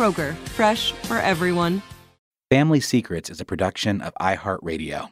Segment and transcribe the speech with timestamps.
[0.00, 1.82] Kroger, fresh for everyone.
[2.50, 5.10] Family Secrets is a production of iHeartRadio.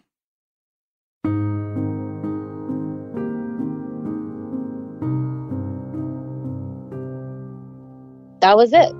[8.41, 8.91] That was it.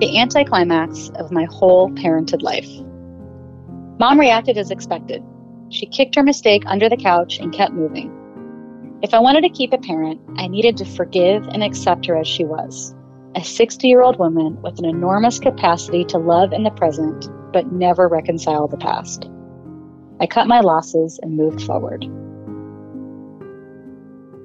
[0.00, 2.70] The anticlimax of my whole parented life.
[4.00, 5.22] Mom reacted as expected.
[5.68, 8.10] She kicked her mistake under the couch and kept moving.
[9.02, 12.26] If I wanted to keep a parent, I needed to forgive and accept her as
[12.26, 12.94] she was
[13.34, 17.72] a 60 year old woman with an enormous capacity to love in the present, but
[17.72, 19.28] never reconcile the past.
[20.20, 22.06] I cut my losses and moved forward.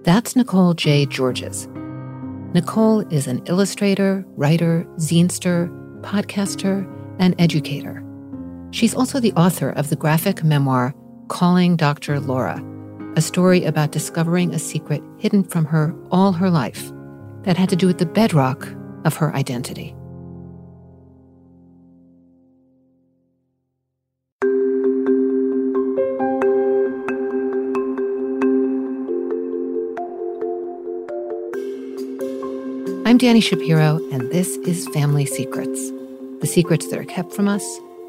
[0.03, 1.05] That's Nicole J.
[1.05, 1.67] Georges.
[2.53, 5.69] Nicole is an illustrator, writer, zinester,
[6.01, 6.87] podcaster,
[7.19, 8.03] and educator.
[8.71, 10.93] She's also the author of the graphic memoir
[11.27, 12.21] Calling Dr.
[12.21, 12.63] Laura,
[13.17, 16.91] a story about discovering a secret hidden from her all her life
[17.43, 18.67] that had to do with the bedrock
[19.07, 19.95] of her identity.
[33.07, 35.91] I'm Dani Shapiro, and this is Family Secrets
[36.39, 37.63] the secrets that are kept from us,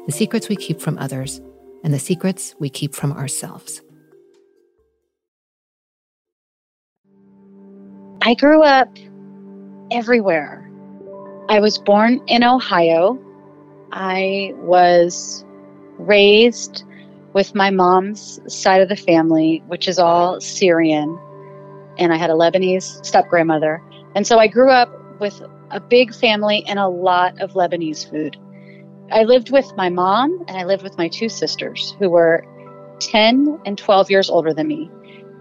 [0.05, 1.41] the secrets we keep from others,
[1.83, 3.81] and the secrets we keep from ourselves.
[8.21, 8.95] I grew up
[9.89, 10.68] everywhere.
[11.49, 13.17] I was born in Ohio.
[13.91, 15.43] I was
[15.97, 16.83] raised
[17.33, 21.19] with my mom's side of the family, which is all Syrian,
[21.97, 23.81] and I had a Lebanese step grandmother.
[24.13, 25.41] And so I grew up with
[25.71, 28.37] a big family and a lot of Lebanese food.
[29.11, 32.45] I lived with my mom and I lived with my two sisters who were
[32.99, 34.87] 10 and 12 years older than me.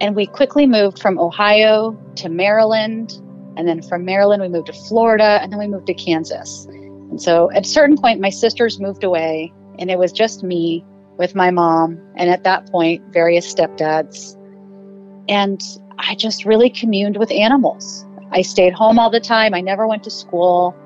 [0.00, 3.20] And we quickly moved from Ohio to Maryland.
[3.58, 6.64] And then from Maryland, we moved to Florida and then we moved to Kansas.
[6.66, 10.84] And so at a certain point, my sisters moved away and it was just me
[11.18, 12.00] with my mom.
[12.16, 14.36] And at that point, various stepdads.
[15.28, 15.60] And
[15.98, 18.06] I just really communed with animals.
[18.30, 19.54] I stayed home all the time.
[19.54, 20.76] I never went to school.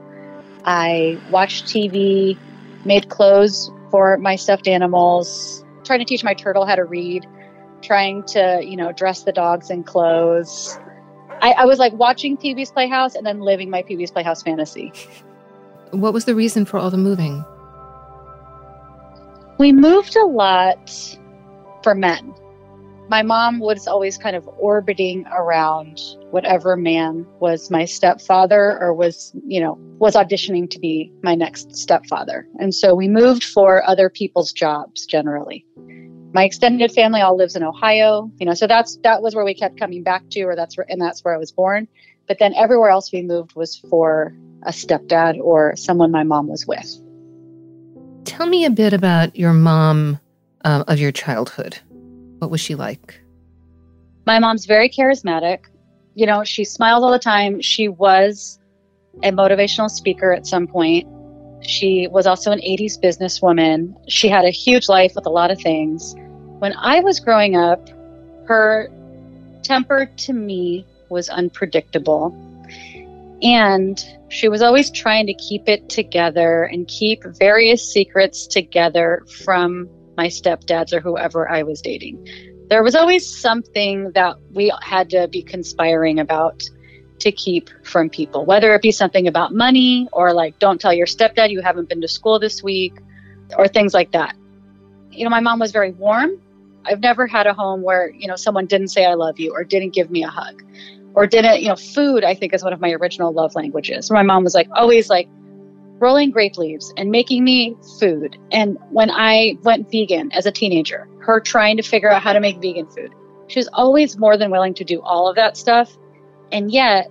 [0.64, 2.38] I watched TV,
[2.86, 7.26] made clothes for my stuffed animals, trying to teach my turtle how to read,
[7.82, 10.78] trying to, you know, dress the dogs in clothes.
[11.42, 14.42] I, I was like watching Pee Wee's Playhouse and then living my Pee Wee's Playhouse
[14.42, 14.92] fantasy.
[15.90, 17.44] What was the reason for all the moving?
[19.58, 21.18] We moved a lot
[21.82, 22.32] for men.
[23.08, 26.00] My mom was always kind of orbiting around
[26.30, 31.76] whatever man was my stepfather or was, you know, was auditioning to be my next
[31.76, 32.46] stepfather.
[32.58, 35.66] And so we moved for other people's jobs generally.
[36.34, 39.54] My extended family all lives in Ohio, you know, so that's that was where we
[39.54, 41.88] kept coming back to or that's where and that's where I was born.
[42.26, 46.66] But then everywhere else we moved was for a stepdad or someone my mom was
[46.66, 47.00] with.
[48.24, 50.20] Tell me a bit about your mom
[50.64, 51.78] uh, of your childhood.
[52.38, 53.20] What was she like?
[54.26, 55.64] My mom's very charismatic.
[56.14, 57.60] You know, she smiled all the time.
[57.60, 58.58] She was
[59.22, 61.06] a motivational speaker at some point.
[61.62, 63.94] She was also an 80s businesswoman.
[64.08, 66.14] She had a huge life with a lot of things.
[66.58, 67.88] When I was growing up,
[68.46, 68.88] her
[69.62, 72.34] temper to me was unpredictable.
[73.42, 79.88] And she was always trying to keep it together and keep various secrets together from
[80.16, 82.26] my stepdads or whoever I was dating.
[82.68, 86.62] There was always something that we had to be conspiring about
[87.22, 91.06] to keep from people, whether it be something about money or like, don't tell your
[91.06, 92.94] stepdad you haven't been to school this week
[93.56, 94.36] or things like that.
[95.10, 96.40] You know, my mom was very warm.
[96.84, 99.64] I've never had a home where, you know, someone didn't say I love you or
[99.64, 100.62] didn't give me a hug
[101.14, 104.10] or didn't, you know, food, I think is one of my original love languages.
[104.10, 105.28] My mom was like always like
[105.98, 108.36] rolling grape leaves and making me food.
[108.50, 112.40] And when I went vegan as a teenager, her trying to figure out how to
[112.40, 113.12] make vegan food,
[113.46, 115.96] she was always more than willing to do all of that stuff.
[116.52, 117.10] And yet,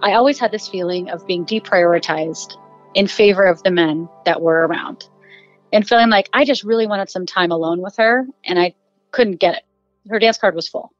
[0.00, 2.54] I always had this feeling of being deprioritized
[2.94, 5.08] in favor of the men that were around
[5.72, 8.74] and feeling like I just really wanted some time alone with her and I
[9.10, 9.62] couldn't get it.
[10.08, 10.92] Her dance card was full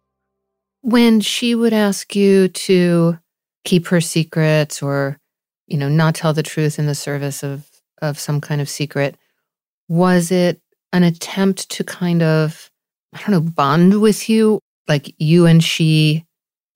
[0.83, 3.19] when she would ask you to
[3.65, 5.19] keep her secrets or
[5.67, 7.69] you know not tell the truth in the service of
[8.01, 9.17] of some kind of secret
[9.89, 10.61] was it
[10.93, 12.71] an attempt to kind of
[13.13, 16.25] i don't know bond with you like you and she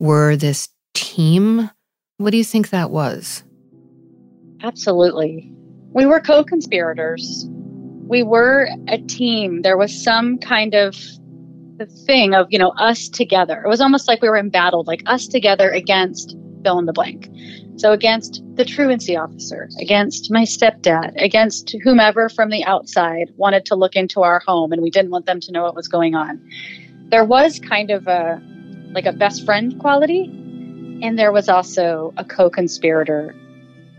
[0.02, 1.70] were this team
[2.18, 3.42] what do you think that was
[4.62, 5.50] absolutely
[5.94, 7.46] we were co-conspirators
[8.06, 10.94] we were a team there was some kind of
[11.78, 13.62] the thing of, you know, us together.
[13.64, 17.28] It was almost like we were embattled, like us together against fill in the blank.
[17.76, 23.74] So against the truancy officer, against my stepdad, against whomever from the outside wanted to
[23.74, 26.40] look into our home and we didn't want them to know what was going on.
[27.08, 28.40] There was kind of a
[28.92, 30.24] like a best friend quality
[31.02, 33.34] and there was also a co-conspirator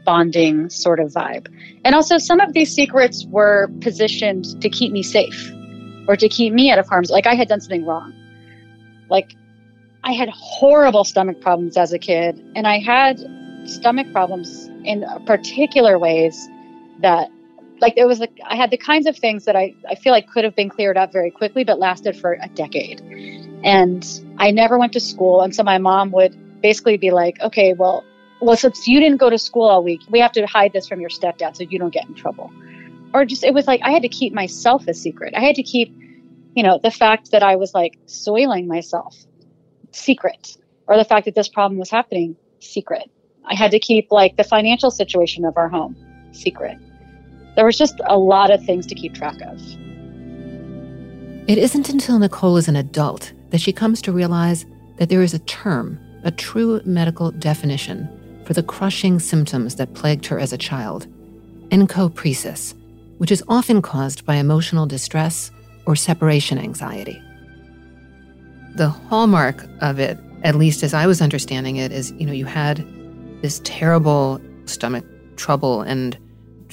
[0.05, 1.47] bonding sort of vibe.
[1.83, 5.51] And also some of these secrets were positioned to keep me safe
[6.07, 8.13] or to keep me out of harm's like I had done something wrong.
[9.09, 9.35] Like
[10.03, 13.19] I had horrible stomach problems as a kid and I had
[13.65, 16.47] stomach problems in particular ways
[16.99, 17.29] that
[17.83, 20.27] like it was like I had the kinds of things that I, I feel like
[20.27, 23.01] could have been cleared up very quickly but lasted for a decade.
[23.63, 24.03] And
[24.37, 28.03] I never went to school and so my mom would basically be like, Okay, well
[28.41, 30.99] well since you didn't go to school all week, we have to hide this from
[30.99, 32.51] your stepdad so you don't get in trouble
[33.13, 35.33] or just it was like I had to keep myself a secret.
[35.35, 35.95] I had to keep,
[36.55, 39.15] you know, the fact that I was like soiling myself
[39.91, 40.57] secret,
[40.87, 43.09] or the fact that this problem was happening secret.
[43.45, 45.95] I had to keep like the financial situation of our home
[46.31, 46.77] secret.
[47.55, 49.61] There was just a lot of things to keep track of.
[51.47, 54.65] It isn't until Nicole is an adult that she comes to realize
[54.97, 58.09] that there is a term, a true medical definition
[58.45, 61.07] for the crushing symptoms that plagued her as a child
[61.69, 62.75] encopresis
[63.17, 65.51] which is often caused by emotional distress
[65.85, 67.21] or separation anxiety.
[68.75, 72.45] The hallmark of it, at least as I was understanding it, is you know, you
[72.45, 72.85] had
[73.41, 75.05] this terrible stomach
[75.35, 76.17] trouble and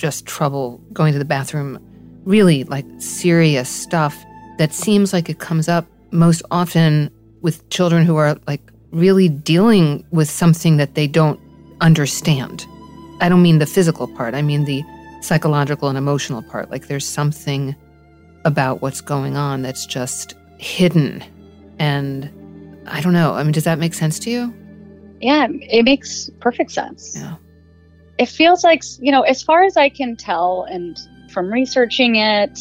[0.00, 1.78] just trouble going to the bathroom,
[2.25, 4.16] really like serious stuff
[4.59, 7.11] that seems like it comes up most often
[7.42, 11.38] with children who are like really dealing with something that they don't
[11.80, 12.66] understand.
[13.21, 14.83] I don't mean the physical part, I mean the
[15.21, 16.71] psychological and emotional part.
[16.71, 17.76] Like there's something
[18.47, 21.23] about what's going on that's just hidden.
[21.78, 22.30] And
[22.87, 23.35] I don't know.
[23.35, 24.54] I mean, does that make sense to you?
[25.21, 27.16] Yeah, it makes perfect sense.
[27.16, 27.37] Yeah.
[28.20, 30.94] It feels like, you know, as far as I can tell, and
[31.30, 32.58] from researching it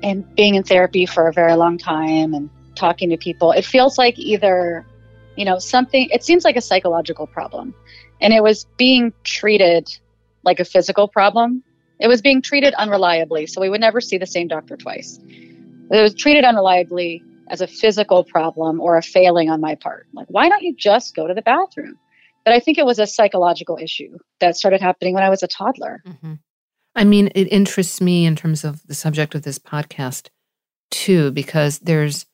[0.00, 3.98] and being in therapy for a very long time and talking to people, it feels
[3.98, 4.86] like either,
[5.36, 7.74] you know, something, it seems like a psychological problem.
[8.20, 9.90] And it was being treated
[10.44, 11.64] like a physical problem.
[11.98, 15.18] It was being treated unreliably, so we would never see the same doctor twice.
[15.18, 20.06] It was treated unreliably as a physical problem or a failing on my part.
[20.12, 21.98] Like, why don't you just go to the bathroom?
[22.44, 25.48] But I think it was a psychological issue that started happening when I was a
[25.48, 26.02] toddler.
[26.06, 26.34] Mm-hmm.
[26.94, 30.28] I mean, it interests me in terms of the subject of this podcast,
[30.90, 32.26] too, because there's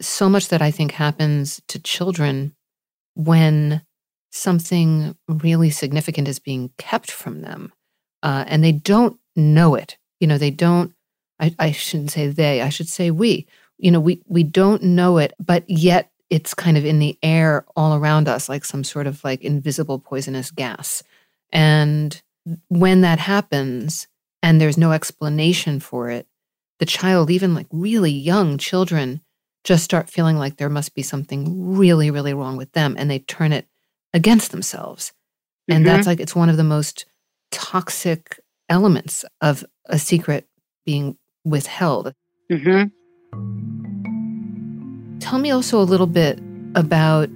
[0.00, 2.54] so much that I think happens to children
[3.14, 3.82] when
[4.30, 7.72] something really significant is being kept from them
[8.22, 9.96] uh, and they don't know it.
[10.20, 10.92] You know, they don't,
[11.40, 13.46] I, I shouldn't say they, I should say we.
[13.78, 17.64] You know, we, we don't know it, but yet it's kind of in the air
[17.76, 21.02] all around us, like some sort of like invisible poisonous gas.
[21.52, 22.20] And
[22.68, 24.08] when that happens
[24.42, 26.26] and there's no explanation for it,
[26.78, 29.20] the child, even like really young children,
[29.64, 33.18] just start feeling like there must be something really, really wrong with them and they
[33.20, 33.66] turn it
[34.12, 35.12] against themselves.
[35.68, 35.96] And mm-hmm.
[35.96, 37.06] that's like, it's one of the most
[37.50, 40.46] toxic elements of a secret
[40.84, 42.14] being withheld.
[42.50, 43.95] Mm-hmm.
[45.26, 46.38] Tell me also a little bit
[46.76, 47.28] about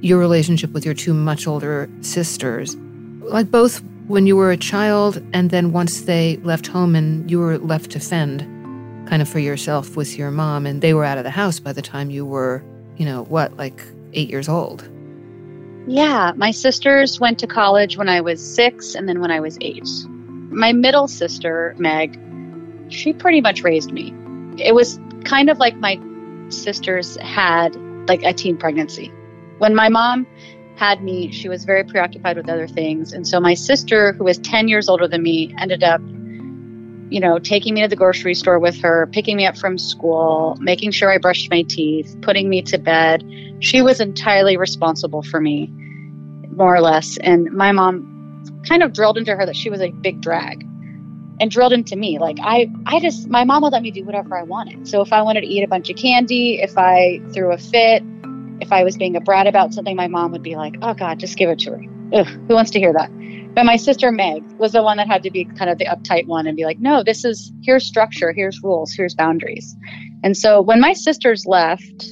[0.00, 2.76] your relationship with your two much older sisters,
[3.20, 7.38] like both when you were a child and then once they left home and you
[7.38, 8.40] were left to fend
[9.06, 11.74] kind of for yourself with your mom and they were out of the house by
[11.74, 12.64] the time you were,
[12.96, 13.82] you know, what, like
[14.14, 14.88] eight years old?
[15.86, 19.58] Yeah, my sisters went to college when I was six and then when I was
[19.60, 19.86] eight.
[20.08, 22.18] My middle sister, Meg,
[22.88, 24.14] she pretty much raised me.
[24.56, 26.00] It was kind of like my
[26.52, 27.76] sisters had
[28.08, 29.12] like a teen pregnancy.
[29.58, 30.26] When my mom
[30.76, 33.12] had me, she was very preoccupied with other things.
[33.12, 36.00] And so my sister, who was 10 years older than me, ended up
[37.10, 40.56] you know, taking me to the grocery store with her, picking me up from school,
[40.60, 43.24] making sure I brushed my teeth, putting me to bed.
[43.58, 45.66] She was entirely responsible for me,
[46.54, 47.18] more or less.
[47.18, 48.06] And my mom
[48.66, 50.64] kind of drilled into her that she was a big drag
[51.40, 54.38] and drilled into me like i i just my mom would let me do whatever
[54.38, 57.52] i wanted so if i wanted to eat a bunch of candy if i threw
[57.52, 58.02] a fit
[58.60, 61.18] if i was being a brat about something my mom would be like oh god
[61.18, 61.82] just give it to her
[62.12, 63.10] Ugh, who wants to hear that
[63.54, 66.26] but my sister Meg was the one that had to be kind of the uptight
[66.26, 69.74] one and be like, no, this is here's structure, here's rules, here's boundaries.
[70.22, 72.10] And so when my sisters left,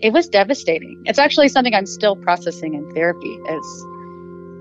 [0.00, 1.02] it was devastating.
[1.06, 3.86] It's actually something I'm still processing in therapy is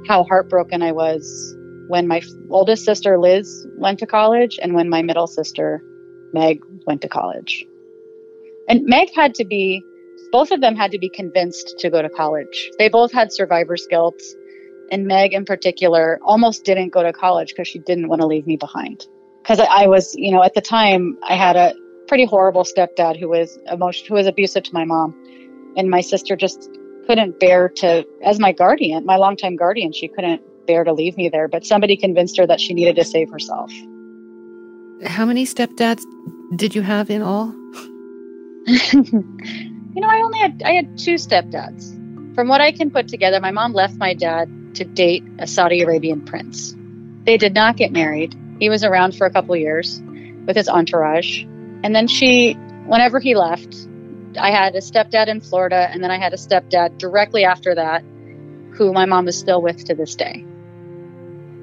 [0.07, 1.55] how heartbroken I was
[1.87, 5.83] when my oldest sister Liz went to college and when my middle sister
[6.33, 7.65] Meg went to college.
[8.67, 9.83] And Meg had to be
[10.31, 12.71] both of them had to be convinced to go to college.
[12.79, 14.19] They both had survivor's guilt
[14.91, 18.45] and Meg in particular almost didn't go to college because she didn't want to leave
[18.45, 19.07] me behind.
[19.41, 21.73] Because I, was, you know, at the time I had a
[22.07, 25.15] pretty horrible stepdad who was emotion, who was abusive to my mom,
[25.75, 26.69] and my sister just
[27.07, 31.29] couldn't bear to, as my guardian, my longtime guardian, she couldn't bear to leave me
[31.29, 31.47] there.
[31.47, 33.71] But somebody convinced her that she needed to save herself.
[35.05, 36.03] How many stepdads
[36.55, 37.47] did you have in all?
[38.65, 41.99] you know, I only had I had two stepdads.
[42.35, 45.81] From what I can put together, my mom left my dad to date a Saudi
[45.81, 46.75] Arabian prince.
[47.25, 48.35] They did not get married.
[48.59, 50.01] He was around for a couple years
[50.45, 51.43] with his entourage.
[51.83, 52.53] And then she,
[52.85, 53.87] whenever he left,
[54.39, 58.03] I had a stepdad in Florida, and then I had a stepdad directly after that,
[58.71, 60.45] who my mom is still with to this day.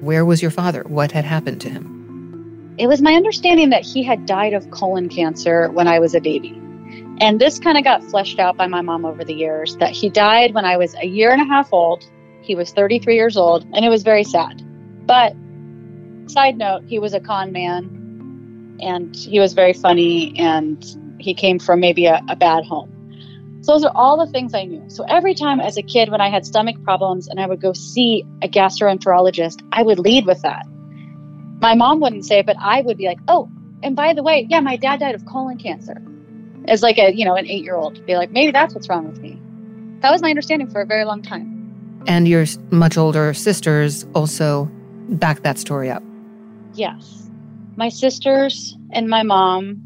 [0.01, 0.83] Where was your father?
[0.87, 2.75] What had happened to him?
[2.77, 6.19] It was my understanding that he had died of colon cancer when I was a
[6.19, 6.59] baby.
[7.19, 10.09] And this kind of got fleshed out by my mom over the years that he
[10.09, 12.03] died when I was a year and a half old
[12.41, 14.61] he was 33 years old, and it was very sad.
[15.05, 15.35] But,
[16.27, 20.83] side note, he was a con man, and he was very funny, and
[21.19, 22.91] he came from maybe a, a bad home.
[23.61, 24.89] So, those are all the things I knew.
[24.89, 27.73] So, every time as a kid, when I had stomach problems and I would go
[27.73, 30.65] see a gastroenterologist, I would lead with that.
[31.61, 33.49] My mom wouldn't say it, but I would be like, oh,
[33.83, 36.01] and by the way, yeah, my dad died of colon cancer.
[36.67, 39.07] As like a, you know, an eight year old, be like, maybe that's what's wrong
[39.07, 39.39] with me.
[40.01, 42.03] That was my understanding for a very long time.
[42.07, 44.65] And your much older sisters also
[45.09, 46.03] back that story up.
[46.73, 47.29] Yes.
[47.75, 49.77] My sisters and my mom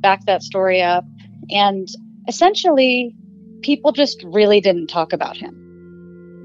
[0.00, 1.04] backed that story up.
[1.50, 1.88] And
[2.28, 3.14] essentially,
[3.62, 5.60] people just really didn't talk about him.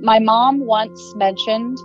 [0.02, 1.78] My mom once mentioned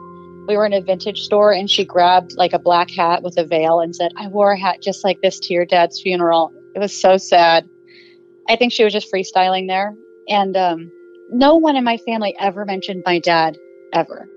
[0.47, 3.45] we were in a vintage store and she grabbed like a black hat with a
[3.45, 6.53] veil and said, I wore a hat just like this to your dad's funeral.
[6.75, 7.69] It was so sad.
[8.49, 9.95] I think she was just freestyling there.
[10.29, 10.93] And um,
[11.31, 13.57] no one in my family ever mentioned my dad
[13.93, 14.29] ever.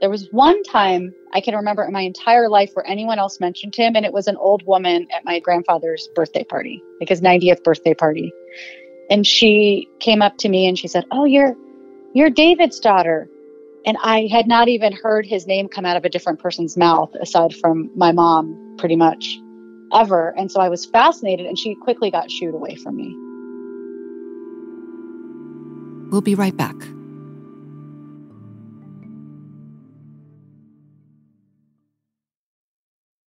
[0.00, 3.74] There was one time I can remember in my entire life where anyone else mentioned
[3.74, 7.64] him, and it was an old woman at my grandfather's birthday party, like his 90th
[7.64, 8.32] birthday party.
[9.10, 11.56] And she came up to me and she said, "Oh, you're
[12.14, 13.28] you're David's daughter."
[13.86, 17.14] And I had not even heard his name come out of a different person's mouth
[17.14, 19.38] aside from my mom pretty much
[19.94, 20.34] ever.
[20.36, 23.14] And so I was fascinated and she quickly got shooed away from me.
[26.10, 26.76] We'll be right back.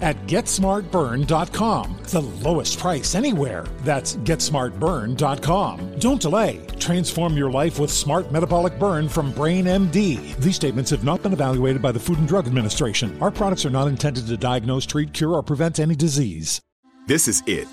[0.00, 1.96] at GetSmartBurn.com.
[2.04, 3.64] The lowest price anywhere.
[3.80, 5.98] That's GetSmartBurn.com.
[5.98, 6.66] Don't delay.
[6.78, 10.36] Transform your life with Smart Metabolic Burn from Brain MD.
[10.36, 13.16] These statements have not been evaluated by the Food and Drug Administration.
[13.22, 16.60] Our products are not intended to diagnose, treat, cure, or prevent any disease.
[17.06, 17.68] This is it.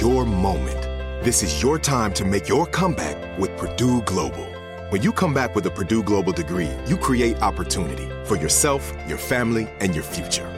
[0.00, 0.82] Your moment.
[1.24, 4.46] This is your time to make your comeback with Purdue Global.
[4.90, 9.18] When you come back with a Purdue Global degree, you create opportunity for yourself, your
[9.18, 10.57] family, and your future.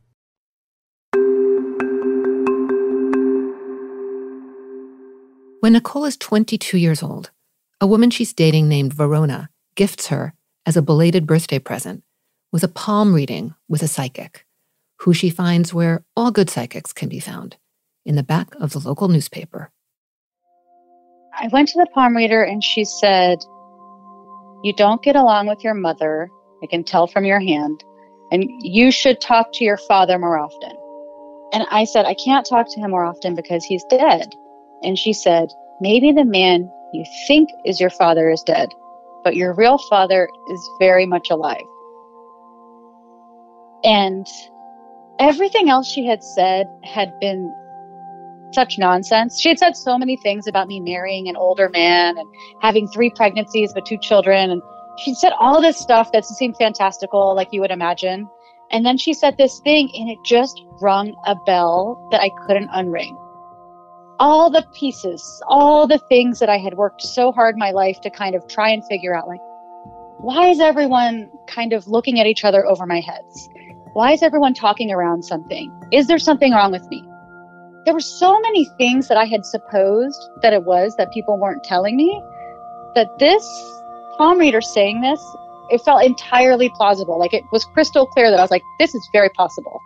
[5.61, 7.29] When Nicole is 22 years old,
[7.79, 10.33] a woman she's dating named Verona gifts her,
[10.65, 12.03] as a belated birthday present,
[12.51, 14.47] with a palm reading with a psychic,
[15.01, 17.57] who she finds where all good psychics can be found
[18.07, 19.69] in the back of the local newspaper.
[21.37, 23.37] I went to the palm reader and she said,
[24.63, 26.27] You don't get along with your mother.
[26.63, 27.83] I can tell from your hand.
[28.31, 30.75] And you should talk to your father more often.
[31.53, 34.33] And I said, I can't talk to him more often because he's dead.
[34.83, 38.69] And she said, Maybe the man you think is your father is dead,
[39.23, 41.61] but your real father is very much alive.
[43.83, 44.27] And
[45.19, 47.53] everything else she had said had been
[48.53, 49.39] such nonsense.
[49.39, 52.27] She had said so many things about me marrying an older man and
[52.61, 54.51] having three pregnancies but two children.
[54.51, 54.61] And
[54.99, 58.27] she said all this stuff that seemed fantastical, like you would imagine.
[58.69, 62.69] And then she said this thing, and it just rung a bell that I couldn't
[62.69, 63.17] unring
[64.21, 68.11] all the pieces, all the things that I had worked so hard my life to
[68.11, 69.39] kind of try and figure out like,
[70.19, 73.49] why is everyone kind of looking at each other over my heads?
[73.93, 75.73] Why is everyone talking around something?
[75.91, 77.03] Is there something wrong with me?
[77.85, 81.63] There were so many things that I had supposed that it was that people weren't
[81.63, 82.21] telling me
[82.93, 83.43] that this
[84.19, 85.19] palm reader saying this,
[85.71, 87.17] it felt entirely plausible.
[87.17, 89.81] Like it was crystal clear that I was like, this is very possible.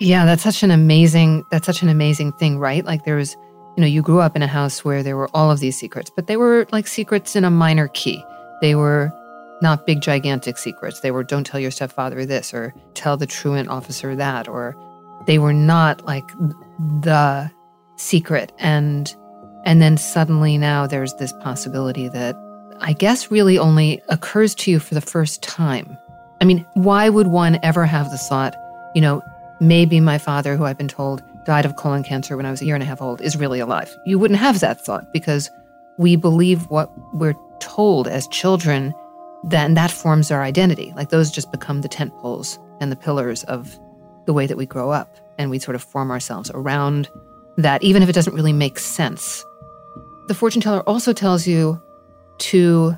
[0.00, 2.84] Yeah, that's such an amazing that's such an amazing thing, right?
[2.84, 3.36] Like there was
[3.76, 6.10] you know, you grew up in a house where there were all of these secrets,
[6.14, 8.24] but they were like secrets in a minor key.
[8.62, 9.12] They were
[9.60, 11.00] not big, gigantic secrets.
[11.00, 14.74] They were don't tell your stepfather this or tell the truant officer that, or
[15.26, 16.26] they were not like
[17.02, 17.50] the
[17.96, 19.14] secret and
[19.64, 22.36] and then suddenly now there's this possibility that
[22.80, 25.96] I guess really only occurs to you for the first time.
[26.40, 28.54] I mean, why would one ever have the thought,
[28.94, 29.22] you know,
[29.60, 32.66] maybe my father, who I've been told died of colon cancer when I was a
[32.66, 33.96] year and a half old, is really alive?
[34.04, 35.48] You wouldn't have that thought because
[35.98, 38.94] we believe what we're told as children,
[39.44, 40.92] then that forms our identity.
[40.96, 43.78] Like those just become the tent poles and the pillars of
[44.26, 45.16] the way that we grow up.
[45.38, 47.08] And we sort of form ourselves around
[47.56, 49.44] that, even if it doesn't really make sense.
[50.28, 51.80] The fortune teller also tells you
[52.38, 52.96] to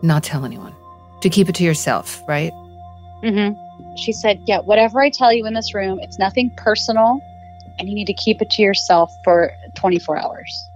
[0.00, 0.74] not tell anyone,
[1.20, 2.52] to keep it to yourself, right?
[3.22, 3.96] Mm-hmm.
[3.96, 7.20] She said, Yeah, whatever I tell you in this room, it's nothing personal,
[7.78, 10.68] and you need to keep it to yourself for 24 hours.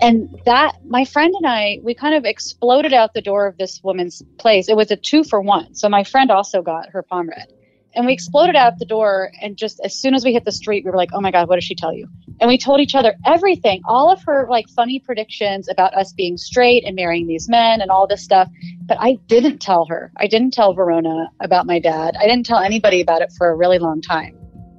[0.00, 3.80] And that, my friend and I, we kind of exploded out the door of this
[3.82, 4.68] woman's place.
[4.68, 5.74] It was a two for one.
[5.74, 7.52] So my friend also got her palm read.
[7.94, 9.32] And we exploded out the door.
[9.42, 11.48] And just as soon as we hit the street, we were like, oh my God,
[11.48, 12.06] what did she tell you?
[12.40, 16.36] And we told each other everything, all of her like funny predictions about us being
[16.36, 18.48] straight and marrying these men and all this stuff.
[18.86, 20.12] But I didn't tell her.
[20.16, 22.14] I didn't tell Verona about my dad.
[22.20, 24.37] I didn't tell anybody about it for a really long time.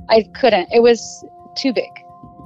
[0.10, 0.70] I couldn't.
[0.72, 1.90] It was too big.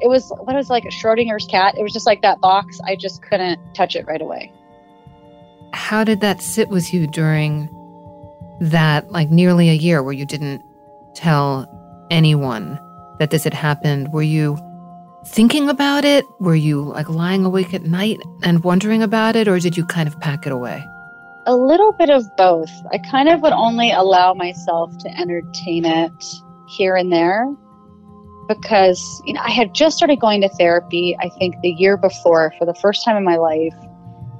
[0.02, 1.76] It was what was like a Schrodinger's cat.
[1.78, 2.80] It was just like that box.
[2.86, 4.52] I just couldn't touch it right away.
[5.74, 7.70] How did that sit with you during
[8.60, 10.62] that like nearly a year where you didn't
[11.16, 11.68] tell
[12.12, 12.80] anyone
[13.20, 14.12] that this had happened?
[14.12, 14.58] Were you
[15.26, 16.26] thinking about it?
[16.40, 20.08] Were you like lying awake at night and wondering about it, or did you kind
[20.08, 20.86] of pack it away?
[21.46, 22.72] A little bit of both.
[22.92, 26.12] I kind of would only allow myself to entertain it
[26.68, 27.48] here and there
[28.48, 32.54] because you know I had just started going to therapy I think the year before
[32.58, 33.74] for the first time in my life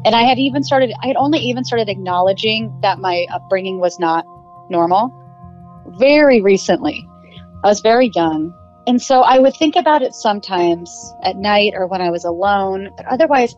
[0.06, 4.00] and I had even started I had only even started acknowledging that my upbringing was
[4.00, 4.26] not
[4.70, 5.20] normal
[6.00, 7.06] very recently.
[7.64, 8.54] I was very young
[8.86, 12.90] and so I would think about it sometimes at night or when I was alone,
[12.98, 13.56] but otherwise,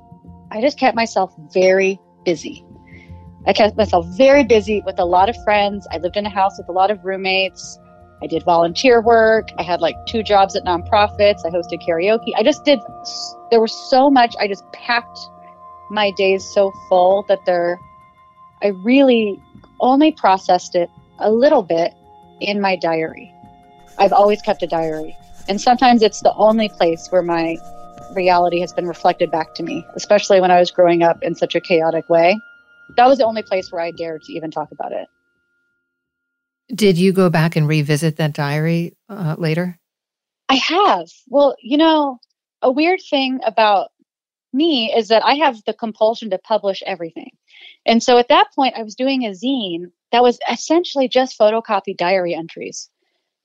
[0.51, 2.63] I just kept myself very busy.
[3.47, 5.87] I kept myself very busy with a lot of friends.
[5.91, 7.79] I lived in a house with a lot of roommates.
[8.21, 9.49] I did volunteer work.
[9.57, 11.45] I had like two jobs at nonprofits.
[11.45, 12.31] I hosted karaoke.
[12.35, 12.79] I just did,
[13.51, 14.35] there was so much.
[14.39, 15.19] I just packed
[15.91, 17.79] my days so full that there,
[18.63, 19.41] I really
[19.79, 21.93] only processed it a little bit
[22.41, 23.31] in my diary.
[23.97, 25.15] I've always kept a diary.
[25.47, 27.57] And sometimes it's the only place where my
[28.15, 31.55] reality has been reflected back to me, especially when I was growing up in such
[31.55, 32.39] a chaotic way.
[32.97, 35.07] That was the only place where I dared to even talk about it.
[36.73, 39.77] Did you go back and revisit that diary uh, later?
[40.49, 41.07] I have.
[41.27, 42.19] Well, you know,
[42.61, 43.89] a weird thing about
[44.53, 47.31] me is that I have the compulsion to publish everything.
[47.85, 51.97] And so at that point, I was doing a zine that was essentially just photocopied
[51.97, 52.89] diary entries.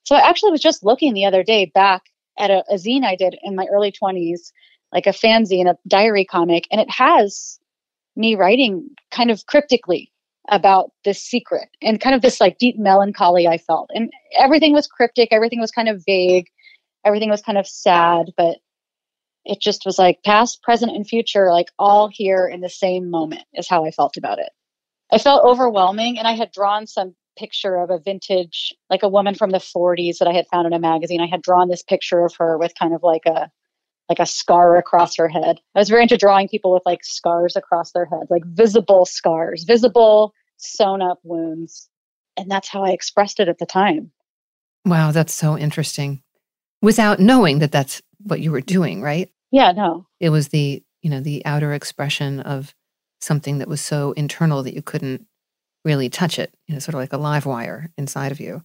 [0.05, 2.03] So I actually was just looking the other day back
[2.39, 4.53] at a, a zine I did in my early 20s,
[4.93, 7.59] like a fanzine, a diary comic, and it has
[8.17, 10.11] me writing kind of cryptically
[10.51, 13.89] about this secret and kind of this like deep melancholy I felt.
[13.95, 16.47] And everything was cryptic, everything was kind of vague,
[17.05, 18.59] everything was kind of sad, but
[19.45, 23.45] it just was like past, present, and future, like all here in the same moment
[23.55, 24.51] is how I felt about it.
[25.13, 29.35] I felt overwhelming and I had drawn some picture of a vintage, like a woman
[29.35, 31.21] from the 40s that I had found in a magazine.
[31.21, 33.51] I had drawn this picture of her with kind of like a
[34.09, 35.61] like a scar across her head.
[35.77, 39.63] I was very into drawing people with like scars across their head, like visible scars,
[39.63, 41.89] visible sewn up wounds.
[42.37, 44.13] And that's how I expressed it at the time.
[44.85, 46.23] Wow, that's so interesting.
[46.81, 49.31] Without knowing that that's what you were doing, right?
[49.51, 50.07] Yeah, no.
[50.21, 52.75] It was the, you know, the outer expression of
[53.21, 55.27] something that was so internal that you couldn't
[55.85, 58.63] really touch it, you know, sort of like a live wire inside of you.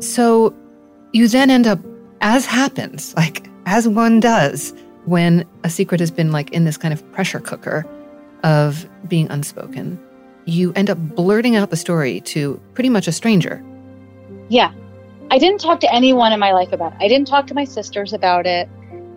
[0.00, 0.54] So
[1.12, 1.78] you then end up,
[2.20, 4.74] as happens, like as one does
[5.06, 7.86] when a secret has been like in this kind of pressure cooker
[8.46, 10.02] of being unspoken,
[10.46, 13.62] you end up blurting out the story to pretty much a stranger.
[14.48, 14.72] Yeah.
[15.30, 16.98] I didn't talk to anyone in my life about it.
[17.00, 18.68] I didn't talk to my sisters about it.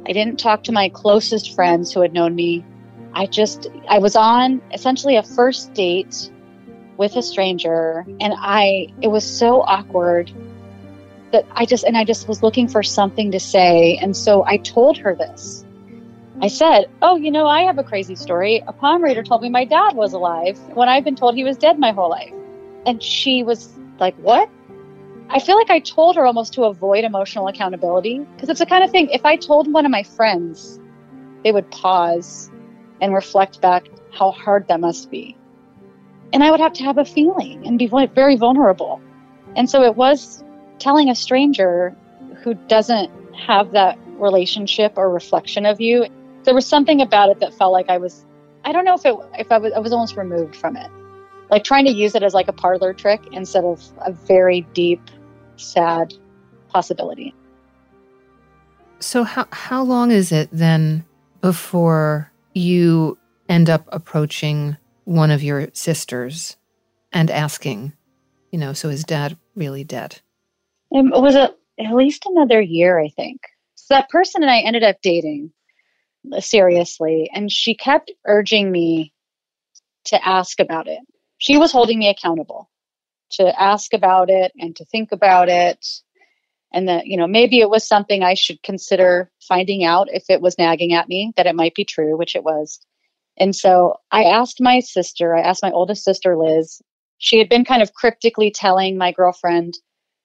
[0.07, 2.65] I didn't talk to my closest friends who had known me
[3.13, 6.31] I just, I was on essentially a first date
[6.97, 10.31] with a stranger, and I, it was so awkward
[11.31, 13.97] that I just, and I just was looking for something to say.
[13.97, 15.65] And so I told her this.
[16.41, 18.63] I said, Oh, you know, I have a crazy story.
[18.67, 21.57] A palm reader told me my dad was alive when I've been told he was
[21.57, 22.33] dead my whole life.
[22.85, 24.49] And she was like, What?
[25.29, 28.83] I feel like I told her almost to avoid emotional accountability because it's the kind
[28.83, 30.79] of thing, if I told one of my friends,
[31.43, 32.49] they would pause
[33.01, 35.37] and reflect back how hard that must be.
[36.33, 39.01] And I would have to have a feeling and be very vulnerable.
[39.55, 40.43] And so it was
[40.79, 41.95] telling a stranger
[42.43, 46.05] who doesn't have that relationship or reflection of you.
[46.43, 48.25] There was something about it that felt like I was
[48.65, 50.89] I don't know if it if I was I was almost removed from it.
[51.49, 55.01] Like trying to use it as like a parlor trick instead of a very deep,
[55.57, 56.13] sad
[56.69, 57.33] possibility.
[58.99, 61.05] So how how long is it then
[61.41, 66.57] before you end up approaching one of your sisters
[67.11, 67.93] and asking,
[68.51, 70.19] you know, so is dad really dead?
[70.95, 73.41] Um, it was a, at least another year, I think.
[73.75, 75.51] So that person and I ended up dating
[76.39, 79.13] seriously, and she kept urging me
[80.05, 80.99] to ask about it.
[81.37, 82.69] She was holding me accountable
[83.31, 85.85] to ask about it and to think about it.
[86.71, 90.41] And that, you know, maybe it was something I should consider finding out if it
[90.41, 92.79] was nagging at me, that it might be true, which it was.
[93.37, 96.81] And so I asked my sister, I asked my oldest sister, Liz.
[97.17, 99.75] She had been kind of cryptically telling my girlfriend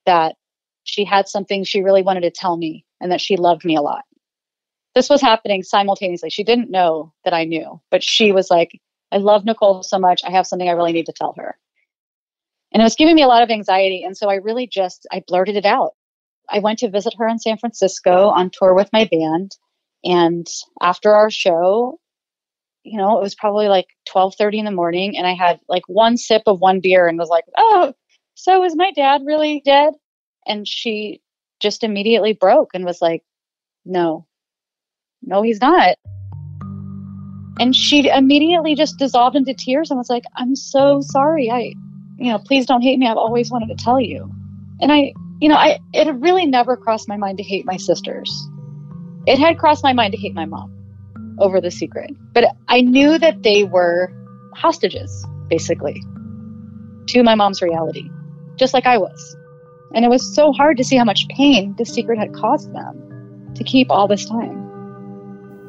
[0.05, 0.37] that
[0.83, 3.83] she had something she really wanted to tell me and that she loved me a
[3.83, 4.05] lot.
[4.95, 6.31] This was happening simultaneously.
[6.31, 8.81] She didn't know that I knew, but she was like,
[9.11, 10.23] I love Nicole so much.
[10.25, 11.59] I have something I really need to tell her.
[12.73, 14.03] And it was giving me a lot of anxiety.
[14.05, 15.93] And so I really just, I blurted it out.
[16.49, 19.57] I went to visit her in San Francisco on tour with my band.
[20.05, 20.47] And
[20.81, 21.99] after our show,
[22.85, 26.17] you know, it was probably like 12:30 in the morning and I had like one
[26.17, 27.95] sip of one beer and was like, "Oh,
[28.35, 29.95] so is my dad really dead?"
[30.47, 31.23] And she
[31.61, 33.25] just immediately broke and was like,
[33.87, 34.27] "No.
[35.27, 35.97] No, he's not."
[37.61, 41.51] And she immediately just dissolved into tears and was like, "I'm so sorry.
[41.51, 41.75] I,
[42.19, 43.07] you know, please don't hate me.
[43.07, 44.31] I've always wanted to tell you."
[44.81, 48.31] And I, you know, I it really never crossed my mind to hate my sisters.
[49.27, 50.71] It had crossed my mind to hate my mom
[51.39, 52.11] over the secret.
[52.33, 54.13] But I knew that they were
[54.55, 56.03] hostages, basically,
[57.09, 58.09] to my mom's reality,
[58.57, 59.37] just like I was.
[59.95, 63.53] And it was so hard to see how much pain the secret had caused them
[63.55, 64.64] to keep all this time.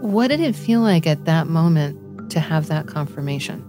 [0.06, 3.60] What did it feel like at that moment to have that confirmation?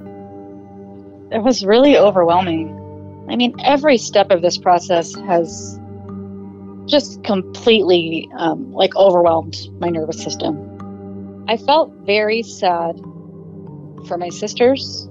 [1.32, 2.68] It was really overwhelming.
[3.30, 5.80] I mean, every step of this process has
[6.84, 11.44] just completely um, like overwhelmed my nervous system.
[11.48, 13.00] I felt very sad
[14.06, 15.08] for my sisters.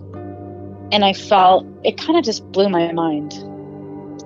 [0.91, 3.31] And I felt it kind of just blew my mind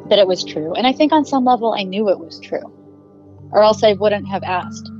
[0.09, 0.73] that it was true.
[0.73, 2.73] And I think on some level I knew it was true,
[3.53, 4.91] or else I wouldn't have asked.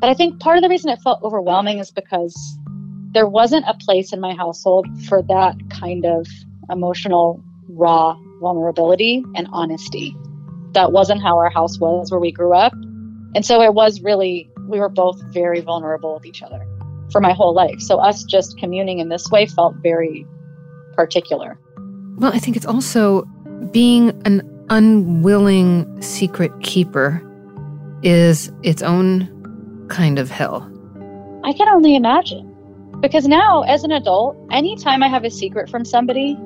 [0.00, 2.34] But I think part of the reason it felt overwhelming is because
[3.12, 6.26] there wasn't a place in my household for that kind of
[6.70, 10.16] emotional, raw vulnerability and honesty.
[10.72, 12.72] That wasn't how our house was where we grew up.
[13.34, 16.64] And so it was really we were both very vulnerable with each other
[17.10, 17.80] for my whole life.
[17.80, 20.26] So us just communing in this way felt very
[20.94, 21.58] particular.
[22.16, 23.22] Well, I think it's also
[23.72, 27.22] being an unwilling secret keeper
[28.02, 29.28] is its own
[29.90, 30.70] kind of hell.
[31.44, 32.46] I can only imagine.
[33.00, 36.38] Because now, as an adult, anytime I have a secret from somebody,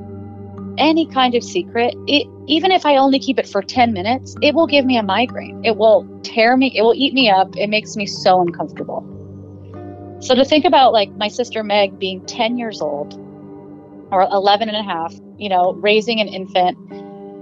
[0.78, 4.54] any kind of secret, it, even if I only keep it for 10 minutes, it
[4.54, 5.64] will give me a migraine.
[5.64, 7.56] It will tear me, it will eat me up.
[7.56, 9.04] It makes me so uncomfortable.
[10.20, 13.14] So to think about like my sister Meg being 10 years old
[14.10, 16.78] or 11 and a half, you know, raising an infant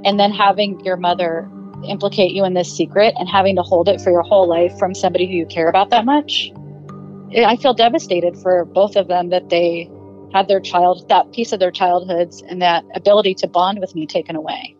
[0.05, 1.49] and then having your mother
[1.85, 4.95] implicate you in this secret and having to hold it for your whole life from
[4.95, 6.53] somebody who you care about that much.
[7.33, 9.91] Eh, I feel devastated for both of them that they
[10.33, 14.07] had their child, that piece of their childhoods and that ability to bond with me
[14.07, 14.77] taken away.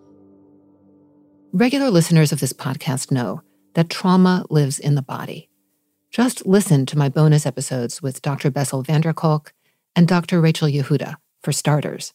[1.53, 3.43] Regular listeners of this podcast know
[3.75, 5.49] that trauma lives in the body.
[6.11, 8.51] Just listen to my bonus episodes with Dr.
[8.51, 9.53] Bessel van der Kolk
[9.97, 10.41] and Dr.
[10.41, 12.13] Rachel Yehuda, for starters.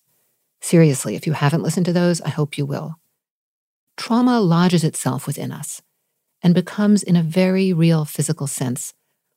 [0.62, 3.00] Seriously, if you haven't listened to those, I hope you will.
[3.98, 5.82] Trauma lodges itself within us
[6.44, 8.94] and becomes, in a very real physical sense,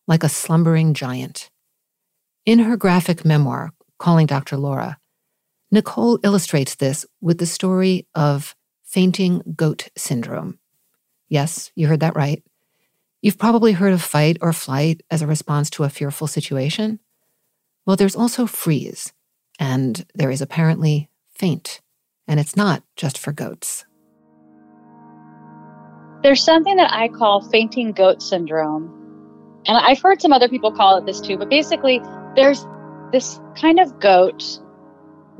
[0.06, 1.50] like a slumbering giant.
[2.44, 4.56] In her graphic memoir, calling Dr.
[4.56, 4.98] Laura.
[5.70, 10.58] Nicole illustrates this with the story of fainting goat syndrome.
[11.28, 12.42] Yes, you heard that right.
[13.22, 16.98] You've probably heard of fight or flight as a response to a fearful situation.
[17.86, 19.12] Well, there's also freeze,
[19.58, 21.80] and there is apparently faint,
[22.26, 23.84] and it's not just for goats.
[26.22, 28.96] There's something that I call fainting goat syndrome.
[29.66, 32.00] And I've heard some other people call it this too, but basically,
[32.36, 32.64] there's
[33.12, 34.60] this kind of goat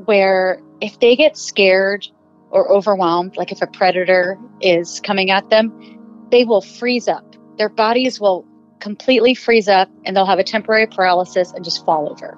[0.05, 2.07] where if they get scared
[2.49, 7.35] or overwhelmed, like if a predator is coming at them, they will freeze up.
[7.57, 8.45] Their bodies will
[8.79, 12.37] completely freeze up and they'll have a temporary paralysis and just fall over.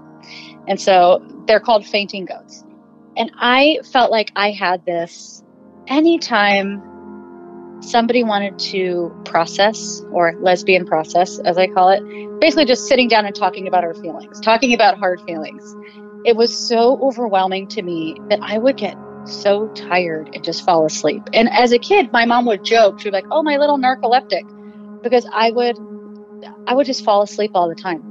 [0.67, 2.63] And so they're called fainting goats.
[3.15, 5.43] And I felt like I had this
[5.87, 6.81] anytime
[7.83, 12.01] somebody wanted to process, or lesbian process, as I call it,
[12.41, 15.75] basically just sitting down and talking about our feelings, talking about hard feelings.
[16.23, 20.85] It was so overwhelming to me that I would get so tired and just fall
[20.85, 21.23] asleep.
[21.33, 24.43] And as a kid, my mom would joke, she'd be like, "Oh, my little narcoleptic,"
[25.03, 25.77] because I would,
[26.67, 28.03] I would just fall asleep all the time.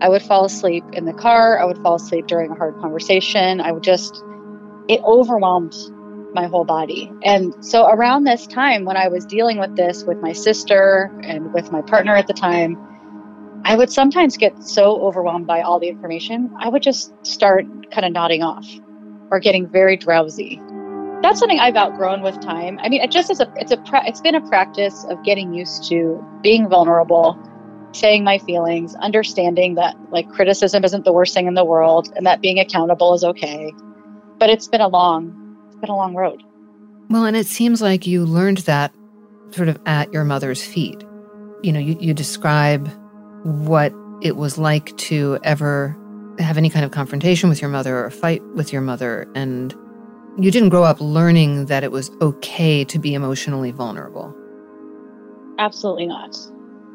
[0.00, 1.58] I would fall asleep in the car.
[1.58, 3.60] I would fall asleep during a hard conversation.
[3.60, 4.22] I would just,
[4.88, 5.74] it overwhelmed
[6.36, 7.10] my whole body.
[7.24, 11.52] And so around this time, when I was dealing with this with my sister and
[11.52, 12.76] with my partner at the time,
[13.64, 18.04] I would sometimes get so overwhelmed by all the information, I would just start kind
[18.04, 18.64] of nodding off
[19.32, 20.62] or getting very drowsy.
[21.22, 22.78] That's something I've outgrown with time.
[22.80, 25.88] I mean, it just is a it's a it's been a practice of getting used
[25.88, 27.36] to being vulnerable,
[27.92, 32.26] saying my feelings, understanding that like criticism isn't the worst thing in the world and
[32.26, 33.72] that being accountable is okay.
[34.38, 35.45] But it's been a long
[35.76, 36.42] it's been a long road.
[37.10, 38.94] Well, and it seems like you learned that
[39.50, 41.04] sort of at your mother's feet.
[41.62, 42.88] You know, you, you describe
[43.44, 45.96] what it was like to ever
[46.38, 49.30] have any kind of confrontation with your mother or fight with your mother.
[49.34, 49.74] And
[50.38, 54.34] you didn't grow up learning that it was okay to be emotionally vulnerable.
[55.58, 56.36] Absolutely not.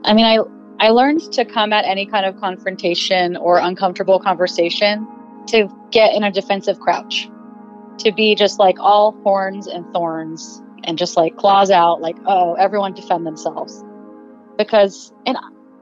[0.04, 0.40] I mean, I
[0.80, 5.08] I learned to come at any kind of confrontation or uncomfortable conversation
[5.48, 7.30] to get in a defensive crouch,
[8.00, 12.54] to be just like all horns and thorns and just like claws out, like, oh,
[12.56, 13.84] everyone defend themselves.
[14.58, 15.38] Because, and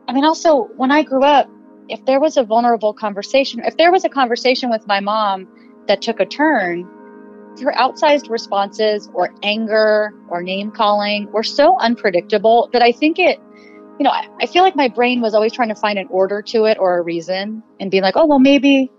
[0.07, 1.49] I mean, also, when I grew up,
[1.87, 5.47] if there was a vulnerable conversation, if there was a conversation with my mom
[5.87, 6.87] that took a turn,
[7.61, 13.39] her outsized responses or anger or name calling were so unpredictable that I think it,
[13.97, 16.41] you know, I, I, feel like my brain was always trying to find an order
[16.43, 18.91] to it or a reason and being like, oh, well, maybe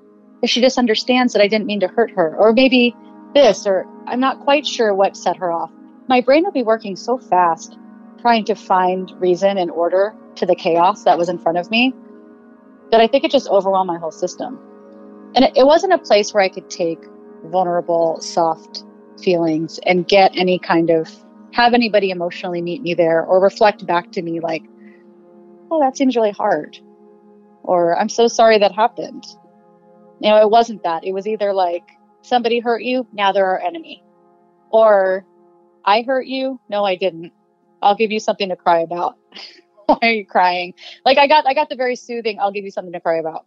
[0.42, 2.96] if she just understands that I didn't mean to hurt her, or maybe
[3.35, 5.70] this, or I'm not quite sure what set her off.
[6.09, 7.79] My brain would be working so fast
[8.20, 11.94] trying to find reason and order to the chaos that was in front of me
[12.90, 14.59] that I think it just overwhelmed my whole system.
[15.35, 16.98] And it, it wasn't a place where I could take
[17.44, 18.85] vulnerable, soft
[19.22, 21.09] feelings and get any kind of
[21.53, 24.62] have anybody emotionally meet me there or reflect back to me like,
[25.70, 26.79] oh, that seems really hard.
[27.62, 29.24] Or I'm so sorry that happened.
[30.20, 31.04] You know, it wasn't that.
[31.04, 31.83] It was either like,
[32.22, 34.02] somebody hurt you, now they're our enemy.
[34.70, 35.24] Or
[35.85, 37.33] I hurt you, no, I didn't.
[37.83, 39.16] I'll give you something to cry about.
[39.87, 40.74] why are you crying?
[41.04, 43.46] Like I got I got the very soothing, I'll give you something to cry about.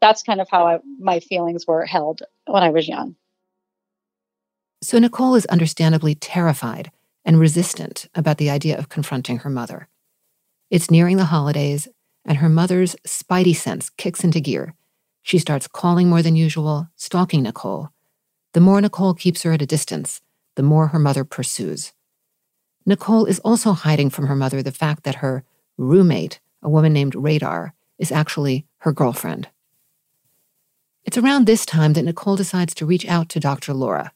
[0.00, 3.16] That's kind of how I, my feelings were held when I was young.
[4.82, 6.90] So Nicole is understandably terrified
[7.24, 9.88] and resistant about the idea of confronting her mother.
[10.70, 11.86] It's nearing the holidays,
[12.24, 14.74] and her mother's spidey sense kicks into gear.
[15.22, 17.90] She starts calling more than usual, stalking Nicole.
[18.52, 20.20] The more Nicole keeps her at a distance,
[20.56, 21.92] the more her mother pursues.
[22.86, 25.44] Nicole is also hiding from her mother the fact that her
[25.76, 29.48] roommate, a woman named Radar, is actually her girlfriend.
[31.04, 33.72] It's around this time that Nicole decides to reach out to Dr.
[33.74, 34.12] Laura.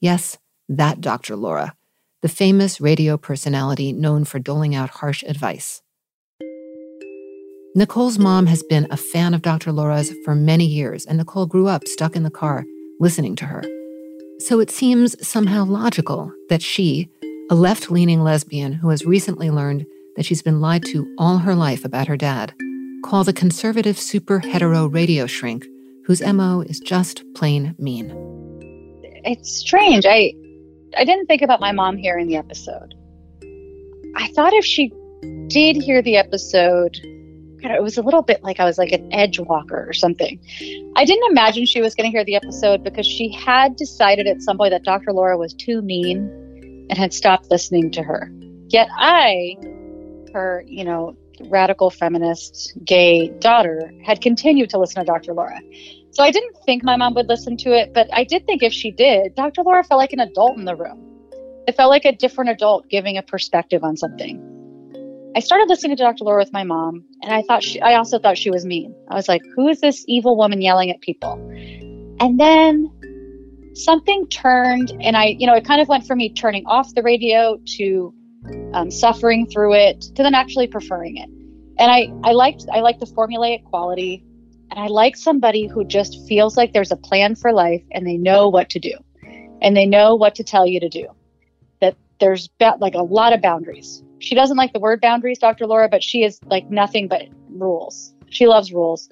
[0.00, 0.38] Yes,
[0.68, 1.36] that Dr.
[1.36, 1.74] Laura,
[2.20, 5.82] the famous radio personality known for doling out harsh advice.
[7.74, 9.72] Nicole's mom has been a fan of Dr.
[9.72, 12.66] Laura's for many years, and Nicole grew up stuck in the car
[13.00, 13.62] listening to her.
[14.40, 17.08] So it seems somehow logical that she,
[17.50, 21.54] a left leaning lesbian who has recently learned that she's been lied to all her
[21.54, 22.52] life about her dad,
[23.06, 25.64] call the conservative super hetero radio shrink,
[26.04, 28.10] whose MO is just plain mean.
[29.24, 30.04] It's strange.
[30.04, 30.34] I
[30.98, 32.92] I didn't think about my mom hearing the episode.
[34.14, 34.92] I thought if she
[35.48, 36.98] did hear the episode,
[37.64, 40.40] It was a little bit like I was like an edge walker or something.
[40.96, 44.42] I didn't imagine she was going to hear the episode because she had decided at
[44.42, 45.12] some point that Dr.
[45.12, 48.32] Laura was too mean and had stopped listening to her.
[48.68, 49.56] Yet I
[50.32, 51.16] her, you know,
[51.48, 55.34] radical feminist gay daughter had continued to listen to Dr.
[55.34, 55.60] Laura.
[56.10, 58.72] So I didn't think my mom would listen to it, but I did think if
[58.72, 59.62] she did, Dr.
[59.62, 61.00] Laura felt like an adult in the room.
[61.66, 64.51] It felt like a different adult giving a perspective on something.
[65.34, 66.24] I started listening to Dr.
[66.24, 68.94] Laura with my mom, and I thought she, I also thought she was mean.
[69.10, 71.34] I was like, who is this evil woman yelling at people?
[72.20, 72.90] And then
[73.74, 77.02] something turned, and I, you know, it kind of went from me turning off the
[77.02, 78.14] radio to
[78.74, 81.30] um, suffering through it to then actually preferring it.
[81.78, 84.22] And I, I liked I liked the formulaic quality,
[84.70, 88.18] and I like somebody who just feels like there's a plan for life and they
[88.18, 88.92] know what to do,
[89.62, 91.06] and they know what to tell you to do.
[91.80, 94.02] That there's ba- like a lot of boundaries.
[94.22, 95.66] She doesn't like the word boundaries, Dr.
[95.66, 98.14] Laura, but she is like nothing but rules.
[98.30, 99.08] She loves rules.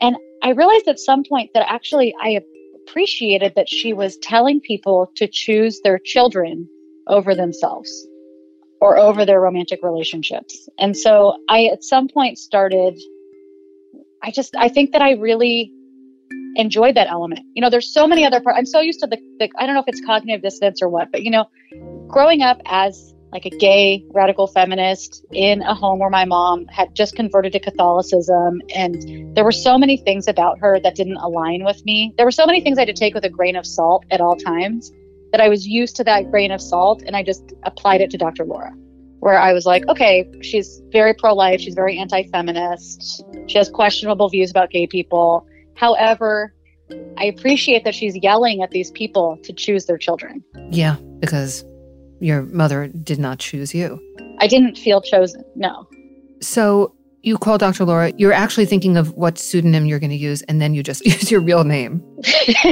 [0.00, 2.40] And I realized at some point that actually I
[2.82, 6.68] appreciated that she was telling people to choose their children
[7.06, 7.90] over themselves
[8.80, 10.68] or over their romantic relationships.
[10.78, 12.98] And so I, at some point, started,
[14.22, 15.72] I just, I think that I really
[16.56, 17.40] enjoyed that element.
[17.54, 18.58] You know, there's so many other parts.
[18.58, 21.12] I'm so used to the, the, I don't know if it's cognitive dissonance or what,
[21.12, 21.46] but you know,
[22.08, 26.94] growing up as like a gay radical feminist in a home where my mom had
[26.94, 28.60] just converted to Catholicism.
[28.74, 32.12] And there were so many things about her that didn't align with me.
[32.16, 34.20] There were so many things I had to take with a grain of salt at
[34.20, 34.90] all times
[35.32, 37.02] that I was used to that grain of salt.
[37.06, 38.44] And I just applied it to Dr.
[38.44, 38.72] Laura,
[39.20, 41.60] where I was like, okay, she's very pro life.
[41.60, 43.24] She's very anti feminist.
[43.46, 45.46] She has questionable views about gay people.
[45.76, 46.52] However,
[47.16, 50.42] I appreciate that she's yelling at these people to choose their children.
[50.70, 51.64] Yeah, because
[52.20, 53.98] your mother did not choose you.
[54.38, 55.88] I didn't feel chosen, no.
[56.40, 57.84] So you call Dr.
[57.84, 61.04] Laura, you're actually thinking of what pseudonym you're going to use, and then you just
[61.06, 62.02] use your real name.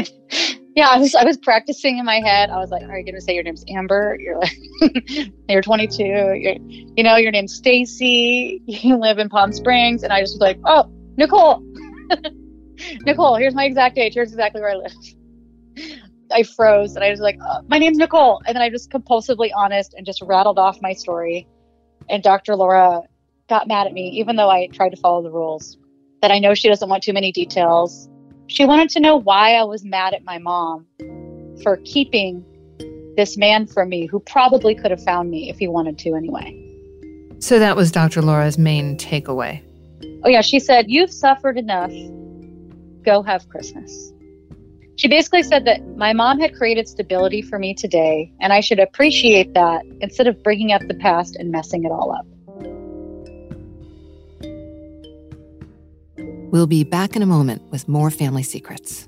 [0.77, 2.51] yeah, I was I was practicing in my head.
[2.51, 4.17] I was like, "Are you going to say your name's Amber?
[4.21, 4.57] You're like,
[5.49, 6.03] you're 22.
[6.03, 8.63] You're, you know, your name's Stacy.
[8.67, 11.63] You live in Palm Springs." And I just was like, "Oh, Nicole,
[13.01, 13.37] Nicole.
[13.37, 14.15] Here's my exact age.
[14.15, 14.93] Here's exactly where I live."
[16.33, 18.41] I froze and I was like, uh, my name's Nicole.
[18.47, 21.47] And then I just compulsively honest and just rattled off my story.
[22.09, 22.57] And Dr.
[22.57, 23.03] Laura
[23.49, 25.77] got mad at me, even though I tried to follow the rules.
[26.23, 28.09] That I know she doesn't want too many details.
[28.49, 30.87] She wanted to know why I was mad at my mom
[31.63, 32.45] for keeping
[33.17, 36.57] this man from me who probably could have found me if he wanted to anyway.
[37.41, 38.21] So that was Dr.
[38.21, 39.63] Laura's main takeaway.
[40.25, 40.41] Oh, yeah.
[40.41, 41.93] She said, You've suffered enough.
[43.05, 44.13] Go have Christmas.
[44.99, 48.81] She basically said that my mom had created stability for me today, and I should
[48.81, 52.27] appreciate that instead of bringing up the past and messing it all up.
[56.51, 59.08] We'll be back in a moment with more family secrets.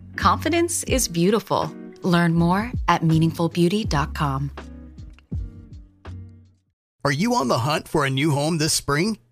[0.15, 1.73] Confidence is beautiful.
[2.03, 4.51] Learn more at meaningfulbeauty.com.
[7.03, 9.17] Are you on the hunt for a new home this spring?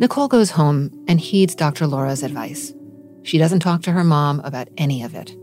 [0.00, 1.86] Nicole goes home and heeds Dr.
[1.86, 2.72] Laura's advice.
[3.22, 5.36] She doesn't talk to her mom about any of it.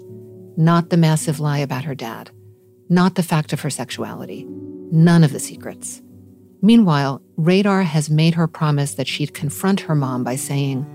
[0.57, 2.31] Not the massive lie about her dad,
[2.89, 4.47] not the fact of her sexuality,
[4.91, 6.01] none of the secrets.
[6.63, 10.87] Meanwhile, Radar has made her promise that she'd confront her mom by saying,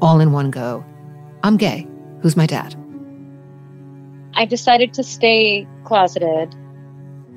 [0.00, 0.82] all in one go,
[1.42, 1.86] I'm gay.
[2.22, 2.74] Who's my dad?
[4.32, 6.54] I decided to stay closeted,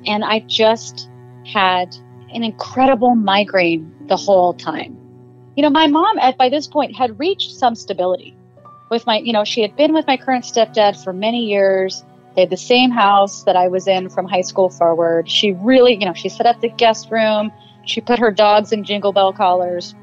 [0.06, 1.10] and I just
[1.44, 1.94] had
[2.32, 5.03] an incredible migraine the whole time.
[5.56, 8.36] You know, my mom at by this point had reached some stability
[8.90, 12.04] with my, you know, she had been with my current stepdad for many years.
[12.34, 15.30] They had the same house that I was in from high school forward.
[15.30, 17.52] She really, you know, she set up the guest room.
[17.86, 19.94] She put her dogs in jingle bell collars.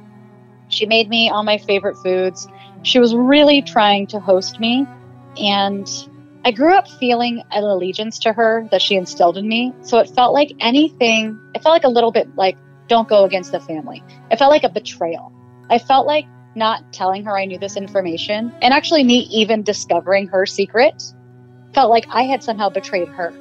[0.69, 2.47] She made me all my favorite foods.
[2.83, 4.85] She was really trying to host me.
[5.37, 5.89] And
[6.45, 9.73] I grew up feeling an allegiance to her that she instilled in me.
[9.81, 13.51] So it felt like anything, it felt like a little bit like, don't go against
[13.51, 14.01] the family.
[14.29, 15.33] It felt like a betrayal.
[15.71, 20.27] I felt like not telling her I knew this information and actually me even discovering
[20.27, 21.01] her secret
[21.73, 23.33] felt like I had somehow betrayed her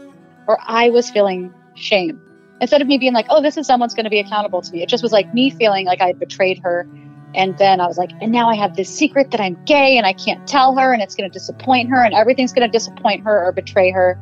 [0.46, 2.20] or I was feeling shame.
[2.60, 4.80] Instead of me being like, oh, this is someone's going to be accountable to me,
[4.80, 6.86] it just was like me feeling like I had betrayed her.
[7.34, 10.06] And then I was like, and now I have this secret that I'm gay and
[10.06, 13.24] I can't tell her and it's going to disappoint her and everything's going to disappoint
[13.24, 14.16] her or betray her.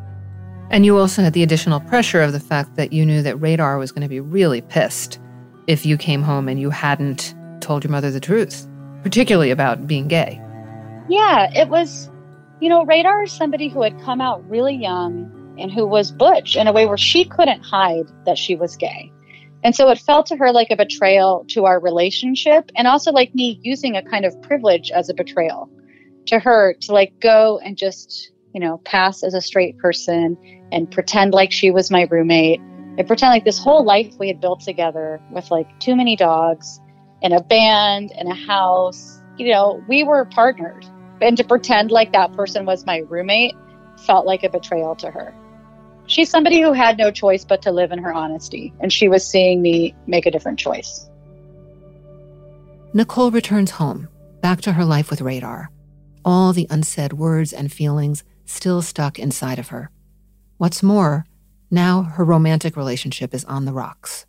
[0.71, 3.77] And you also had the additional pressure of the fact that you knew that Radar
[3.77, 5.19] was going to be really pissed
[5.67, 7.35] if you came home and you hadn't
[7.69, 8.67] told your mother the truth,
[9.03, 10.41] particularly about being gay.
[11.11, 12.11] Yeah, it was,
[12.61, 16.57] you know, Radar is somebody who had come out really young and who was butch
[16.57, 19.13] in a way where she couldn't hide that she was gay.
[19.63, 23.35] And so it felt to her like a betrayal to our relationship and also like
[23.35, 25.69] me using a kind of privilege as a betrayal
[26.29, 30.39] to her to like go and just, you know, pass as a straight person
[30.73, 34.41] and pretend like she was my roommate and pretend like this whole life we had
[34.41, 36.81] built together with like too many dogs
[37.23, 39.21] in a band, in a house.
[39.37, 40.85] You know, we were partnered.
[41.21, 43.57] And to pretend like that person was my roommate
[44.07, 45.35] felt like a betrayal to her.
[46.07, 49.27] She's somebody who had no choice but to live in her honesty, and she was
[49.27, 51.09] seeing me make a different choice.
[52.95, 54.09] Nicole returns home,
[54.41, 55.71] back to her life with Radar.
[56.25, 59.91] All the unsaid words and feelings still stuck inside of her.
[60.57, 61.27] What's more,
[61.71, 64.25] now her romantic relationship is on the rocks.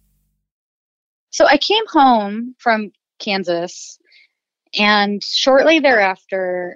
[1.32, 4.00] So I came home from Kansas,
[4.78, 6.76] and shortly thereafter,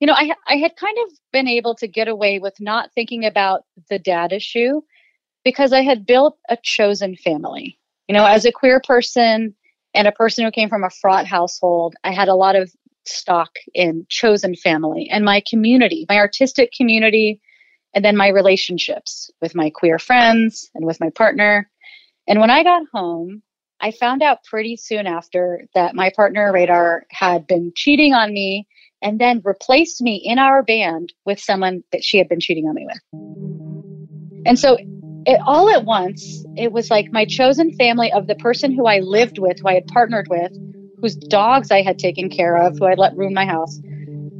[0.00, 3.24] you know, I I had kind of been able to get away with not thinking
[3.24, 4.80] about the dad issue
[5.44, 7.78] because I had built a chosen family.
[8.08, 9.54] You know, as a queer person
[9.94, 12.72] and a person who came from a fraught household, I had a lot of
[13.06, 17.40] stock in chosen family and my community, my artistic community,
[17.94, 21.70] and then my relationships with my queer friends and with my partner.
[22.26, 23.42] And when I got home,
[23.80, 28.66] I found out pretty soon after that my partner Radar had been cheating on me
[29.02, 32.74] and then replaced me in our band with someone that she had been cheating on
[32.74, 34.46] me with.
[34.46, 34.78] And so
[35.26, 39.00] it all at once, it was like my chosen family of the person who I
[39.00, 40.52] lived with, who I had partnered with,
[41.00, 43.78] whose dogs I had taken care of, who I let ruin my house.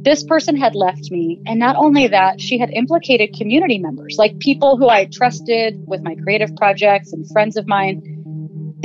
[0.01, 1.41] This person had left me.
[1.47, 6.03] And not only that, she had implicated community members, like people who I trusted with
[6.03, 8.14] my creative projects and friends of mine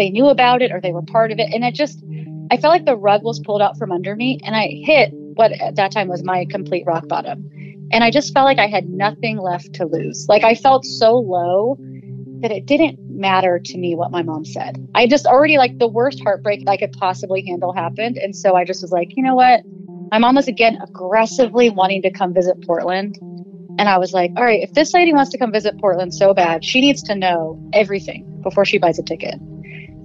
[0.00, 1.52] they knew about it or they were part of it.
[1.52, 2.02] And it just,
[2.50, 5.52] I felt like the rug was pulled out from under me and I hit what
[5.52, 7.50] at that time was my complete rock bottom.
[7.92, 10.26] And I just felt like I had nothing left to lose.
[10.26, 11.76] Like I felt so low
[12.40, 14.88] that it didn't matter to me what my mom said.
[14.94, 18.16] I just already like the worst heartbreak I could possibly handle happened.
[18.16, 19.60] And so I just was like, you know what?
[20.10, 23.18] My mom was again aggressively wanting to come visit Portland.
[23.78, 26.32] And I was like, all right, if this lady wants to come visit Portland so
[26.32, 29.38] bad, she needs to know everything before she buys a ticket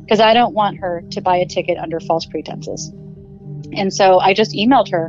[0.05, 2.89] because I don't want her to buy a ticket under false pretenses.
[3.73, 5.07] And so I just emailed her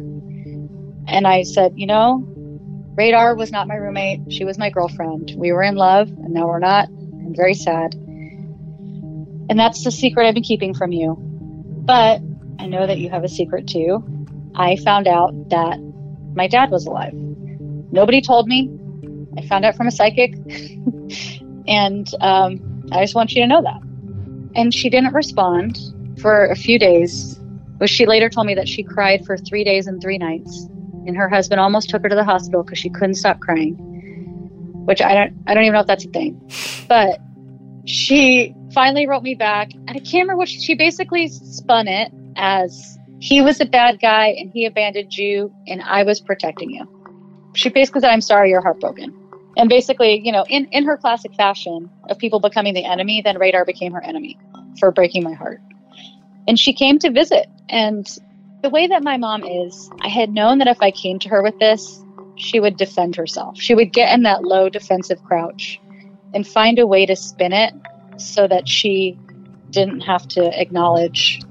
[1.07, 2.25] and I said, you know,
[2.97, 4.33] Radar was not my roommate.
[4.33, 5.35] She was my girlfriend.
[5.37, 6.89] We were in love and now we're not.
[6.89, 7.95] I'm very sad.
[7.95, 11.17] And that's the secret I've been keeping from you.
[11.19, 12.21] But
[12.59, 14.03] I know that you have a secret too.
[14.55, 15.79] I found out that
[16.35, 17.13] my dad was alive.
[17.13, 18.71] Nobody told me.
[19.37, 20.35] I found out from a psychic.
[21.69, 23.81] And um, I just want you to know that.
[24.57, 25.79] And she didn't respond
[26.21, 27.39] for a few days.
[27.79, 30.69] But she later told me that she cried for three days and three nights.
[31.07, 33.75] And her husband almost took her to the hospital because she couldn't stop crying.
[34.87, 36.41] Which I don't I don't even know if that's a thing.
[36.89, 37.21] But
[37.85, 42.13] she finally wrote me back and I can't remember what she, she basically spun it
[42.37, 46.87] as he was a bad guy and he abandoned you and I was protecting you.
[47.55, 49.15] She basically said, I'm sorry you're heartbroken.
[49.57, 53.39] And basically, you know, in, in her classic fashion of people becoming the enemy, then
[53.39, 54.39] Radar became her enemy
[54.79, 55.61] for breaking my heart.
[56.49, 57.49] And she came to visit.
[57.69, 58.07] And
[58.63, 61.43] the way that my mom is, I had known that if I came to her
[61.43, 62.03] with this,
[62.37, 63.61] she would defend herself.
[63.61, 65.81] She would get in that low defensive crouch
[66.35, 67.75] and find a way to spin it
[68.19, 69.19] so that she
[69.71, 71.43] didn't have to acknowledge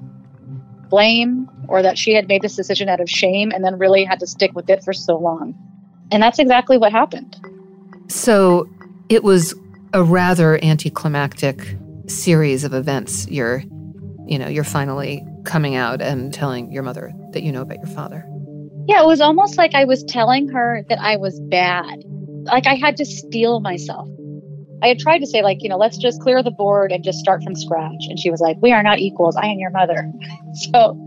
[0.90, 4.20] blame or that she had made this decision out of shame and then really had
[4.20, 5.56] to stick with it for so long.
[6.12, 7.36] And that's exactly what happened.
[8.08, 8.70] So
[9.10, 9.56] it was
[9.94, 11.76] a rather anticlimactic
[12.08, 13.28] series of events.
[13.28, 13.64] You're,
[14.26, 17.88] you know, you're finally coming out and telling your mother that you know about your
[17.88, 18.26] father.
[18.88, 22.04] Yeah, it was almost like I was telling her that I was bad.
[22.44, 24.08] Like I had to steel myself.
[24.84, 27.18] I had tried to say, like, you know, let's just clear the board and just
[27.18, 28.06] start from scratch.
[28.10, 29.36] And she was like, we are not equals.
[29.36, 30.12] I am your mother.
[30.72, 31.04] so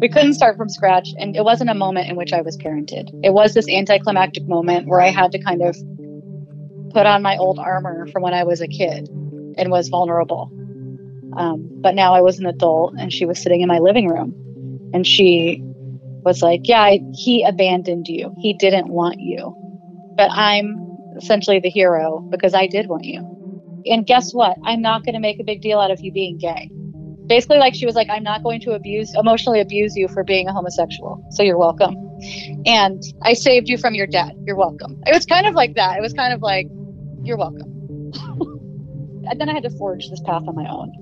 [0.00, 1.08] we couldn't start from scratch.
[1.18, 3.08] And it wasn't a moment in which I was parented.
[3.22, 5.76] It was this anticlimactic moment where I had to kind of
[6.92, 9.08] put on my old armor from when I was a kid
[9.58, 10.50] and was vulnerable.
[11.36, 14.90] Um, but now I was an adult and she was sitting in my living room
[14.92, 15.62] and she
[16.24, 18.34] was like, Yeah, I, he abandoned you.
[18.38, 19.56] He didn't want you.
[20.16, 23.28] But I'm essentially the hero because I did want you.
[23.86, 24.56] And guess what?
[24.64, 26.70] I'm not going to make a big deal out of you being gay.
[27.26, 30.48] Basically, like she was like, I'm not going to abuse, emotionally abuse you for being
[30.48, 31.24] a homosexual.
[31.30, 31.96] So you're welcome.
[32.66, 34.32] And I saved you from your dad.
[34.44, 35.00] You're welcome.
[35.06, 35.96] It was kind of like that.
[35.96, 36.66] It was kind of like,
[37.22, 37.71] you're welcome.
[39.32, 40.92] And then I had to forge this path on my own.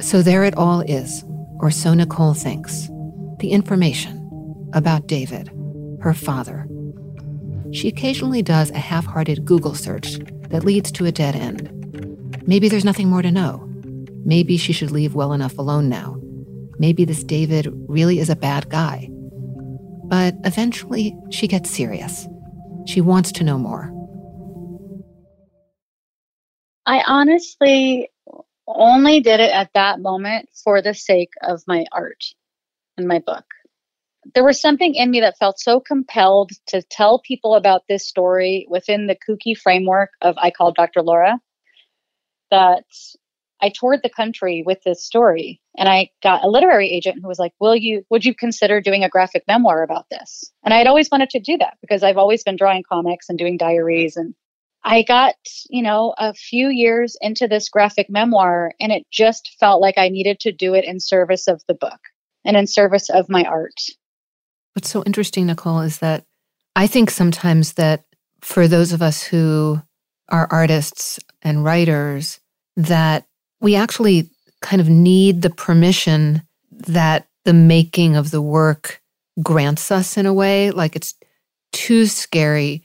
[0.00, 1.24] So there it all is,
[1.58, 2.88] or so Nicole thinks.
[3.40, 5.50] The information about David,
[6.00, 6.68] her father,
[7.72, 10.18] she occasionally does a half hearted Google search
[10.50, 11.68] that leads to a dead end.
[12.46, 13.68] Maybe there's nothing more to know.
[14.24, 16.20] Maybe she should leave well enough alone now.
[16.78, 19.08] Maybe this David really is a bad guy.
[20.04, 22.28] But eventually, she gets serious.
[22.86, 23.92] She wants to know more.
[26.86, 28.10] I honestly
[28.66, 32.24] only did it at that moment for the sake of my art
[32.96, 33.44] and my book
[34.34, 38.66] there was something in me that felt so compelled to tell people about this story
[38.68, 41.02] within the kooky framework of I Called Dr.
[41.02, 41.40] Laura
[42.50, 42.84] that
[43.60, 47.38] I toured the country with this story and I got a literary agent who was
[47.38, 50.52] like, Will you, would you consider doing a graphic memoir about this?
[50.64, 53.38] And I had always wanted to do that because I've always been drawing comics and
[53.38, 54.16] doing diaries.
[54.16, 54.34] And
[54.84, 55.36] I got,
[55.70, 60.08] you know, a few years into this graphic memoir and it just felt like I
[60.08, 62.00] needed to do it in service of the book
[62.44, 63.80] and in service of my art.
[64.74, 66.24] What's so interesting, Nicole, is that
[66.74, 68.04] I think sometimes that
[68.40, 69.80] for those of us who
[70.30, 72.40] are artists and writers,
[72.76, 73.26] that
[73.60, 74.30] we actually
[74.62, 79.00] kind of need the permission that the making of the work
[79.42, 80.70] grants us in a way.
[80.70, 81.14] Like it's
[81.72, 82.82] too scary,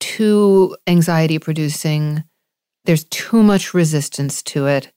[0.00, 2.24] too anxiety producing.
[2.84, 4.92] There's too much resistance to it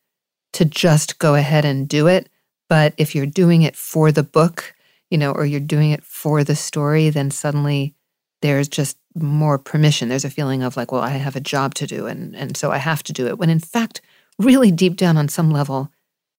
[0.54, 2.30] to just go ahead and do it.
[2.70, 4.74] But if you're doing it for the book,
[5.10, 7.95] you know, or you're doing it for the story, then suddenly
[8.41, 10.10] there's just more permission.
[10.10, 12.72] There's a feeling of like, well, I have a job to do and and so
[12.72, 13.38] I have to do it.
[13.38, 14.02] When in fact,
[14.39, 15.91] really deep down on some level,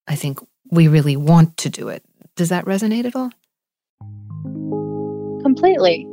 [0.09, 0.39] I think
[0.71, 2.03] we really want to do it.
[2.35, 3.31] Does that resonate at all?
[5.43, 6.07] Completely.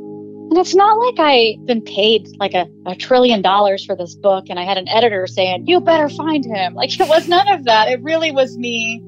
[0.50, 4.46] And it's not like I've been paid like a, a trillion dollars for this book
[4.48, 6.74] and I had an editor saying, you better find him.
[6.80, 7.88] Like it was none of that.
[7.88, 9.04] It really was me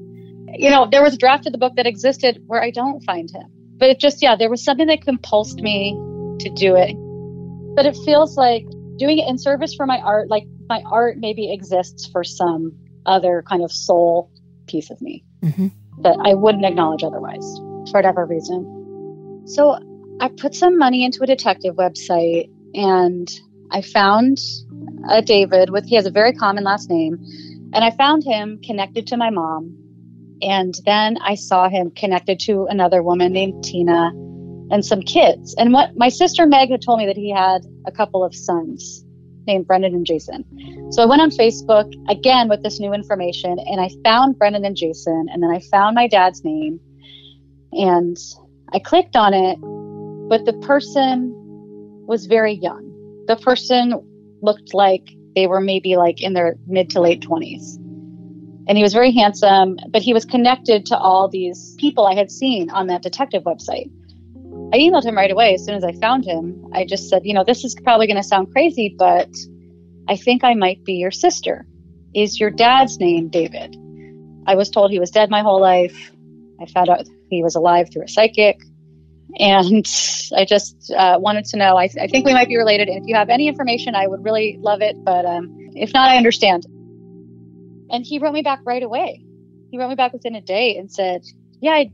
[0.55, 3.29] you know, there was a draft of the book that existed where I don't find
[3.29, 3.47] him.
[3.77, 5.93] But it just, yeah, there was something that compulsed me
[6.39, 6.95] to do it.
[7.75, 8.65] But it feels like
[8.97, 12.71] doing it in service for my art, like my art maybe exists for some
[13.05, 14.31] other kind of soul
[14.67, 15.67] piece of me mm-hmm.
[16.01, 17.45] that I wouldn't acknowledge otherwise
[17.89, 19.43] for whatever reason.
[19.45, 19.77] So
[20.23, 23.29] I put some money into a detective website and
[23.71, 24.37] I found
[25.09, 27.17] a David with, he has a very common last name.
[27.73, 29.77] And I found him connected to my mom
[30.41, 34.11] and then I saw him connected to another woman named Tina
[34.71, 35.55] and some kids.
[35.55, 39.03] And what my sister Meg had told me that he had a couple of sons
[39.45, 40.45] named Brendan and Jason.
[40.93, 44.77] So I went on Facebook again with this new information and I found Brendan and
[44.77, 46.79] Jason and then I found my dad's name
[47.73, 48.15] and
[48.71, 49.59] I clicked on it,
[50.33, 51.31] but the person
[52.07, 52.81] was very young.
[53.27, 53.93] The person
[54.41, 57.75] looked like they were maybe like in their mid to late 20s.
[58.67, 62.31] And he was very handsome, but he was connected to all these people I had
[62.31, 63.91] seen on that detective website.
[64.73, 66.65] I emailed him right away as soon as I found him.
[66.73, 69.29] I just said, you know, this is probably going to sound crazy, but
[70.07, 71.67] I think I might be your sister.
[72.15, 73.77] Is your dad's name David?
[74.47, 76.11] I was told he was dead my whole life.
[76.59, 78.59] I found out he was alive through a psychic.
[79.39, 79.85] And
[80.35, 81.75] I just uh, wanted to know.
[81.75, 82.87] I, I, think we might be related.
[82.87, 84.95] And if you have any information, I would really love it.
[85.03, 86.65] But um, if not, I understand.
[87.89, 89.23] And he wrote me back right away.
[89.71, 91.23] He wrote me back within a day and said,
[91.61, 91.91] "Yeah, I,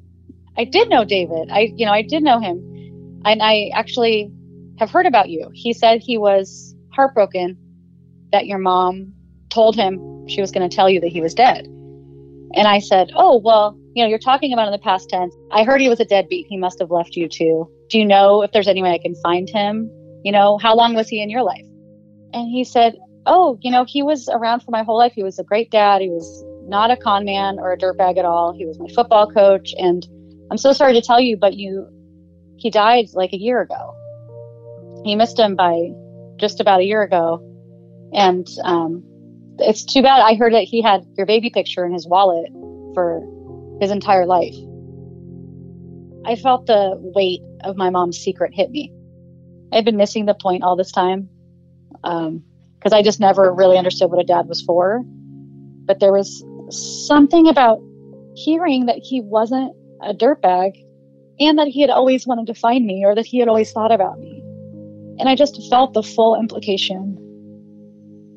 [0.58, 1.50] I did know David.
[1.50, 4.30] I, you know, I did know him, and I actually
[4.78, 7.58] have heard about you." He said he was heartbroken
[8.34, 9.14] that your mom
[9.50, 11.66] told him she was going to tell you that he was dead.
[11.66, 15.36] And I said, "Oh, well, you know, you're talking about in the past tense.
[15.52, 16.48] I heard he was a deadbeat.
[16.48, 17.70] He must have left you too.
[17.90, 19.90] Do you know if there's any way I can find him?
[20.24, 21.66] You know, how long was he in your life?
[22.34, 25.14] And he said, Oh, you know, he was around for my whole life.
[25.14, 26.02] He was a great dad.
[26.02, 28.54] He was not a con man or a dirtbag at all.
[28.56, 29.74] He was my football coach.
[29.78, 30.06] And
[30.52, 31.88] I'm so sorry to tell you, but you,
[32.58, 33.96] he died like a year ago.
[35.04, 35.90] He missed him by
[36.38, 37.46] just about a year ago.
[38.14, 39.04] And um,
[39.58, 40.22] it's too bad.
[40.22, 42.50] I heard that he had your baby picture in his wallet
[42.94, 43.22] for
[43.80, 44.56] his entire life.
[46.26, 48.92] I felt the weight of my mom's secret hit me.
[49.72, 51.30] I've been missing the point all this time
[52.02, 52.44] because um,
[52.94, 55.02] I just never really understood what a dad was for.
[55.86, 56.44] But there was
[57.08, 57.82] something about
[58.36, 60.74] hearing that he wasn't a dirtbag
[61.40, 63.92] and that he had always wanted to find me or that he had always thought
[63.92, 64.42] about me.
[65.20, 67.18] And I just felt the full implication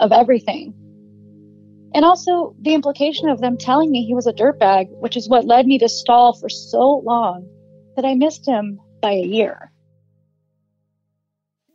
[0.01, 0.75] of everything.
[1.95, 5.45] And also the implication of them telling me he was a dirtbag, which is what
[5.45, 7.47] led me to stall for so long
[7.97, 9.71] that I missed him by a year.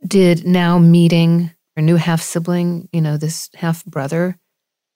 [0.06, 4.36] Did now meeting your new half sibling, you know, this half brother,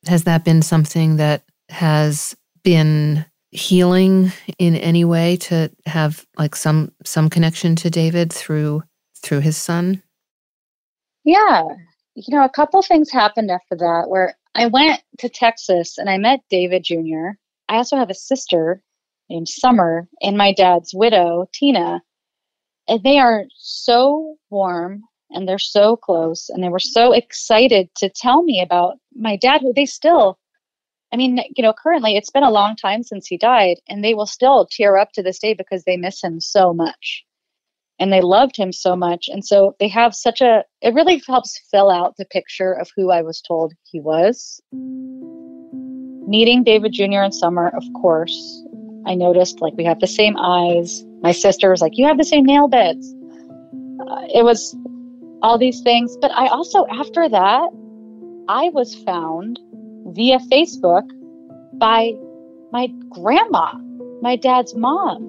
[0.07, 6.91] has that been something that has been healing in any way to have like some
[7.05, 8.83] some connection to David through
[9.23, 10.03] through his son?
[11.25, 11.63] Yeah.
[12.15, 16.19] You know, a couple things happened after that where I went to Texas and I
[16.19, 17.39] met David Jr.
[17.69, 18.83] I also have a sister
[19.31, 22.03] named Summer and my dad's widow, Tina.
[22.89, 28.11] And they are so warm and they're so close and they were so excited to
[28.11, 30.39] tell me about my dad who they still
[31.13, 34.15] I mean, you know, currently it's been a long time since he died and they
[34.15, 37.27] will still tear up to this day because they miss him so much
[38.03, 39.29] and they loved him so much.
[39.29, 43.13] And so they have such a, it really helps fill out the picture of who
[43.13, 44.61] I was told he was.
[46.29, 47.23] Meeting David Jr.
[47.23, 48.65] and Summer, of course,
[49.07, 51.05] I noticed like we have the same eyes.
[51.23, 53.15] My sister was like, You have the same nail beds.
[54.01, 54.77] Uh, it was
[55.41, 56.17] all these things.
[56.21, 57.69] But I also, after that,
[58.49, 59.61] I was found
[60.07, 61.09] via Facebook
[61.75, 62.15] by
[62.73, 63.75] my grandma,
[64.21, 65.29] my dad's mom.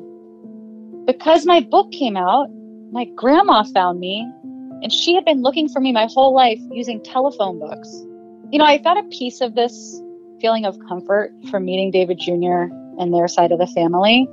[1.06, 2.48] Because my book came out,
[2.94, 4.22] my grandma found me,
[4.84, 7.90] and she had been looking for me my whole life using telephone books.
[8.52, 10.00] You know, I got a piece of this
[10.40, 12.70] feeling of comfort from meeting David Jr.
[13.00, 14.30] and their side of the family.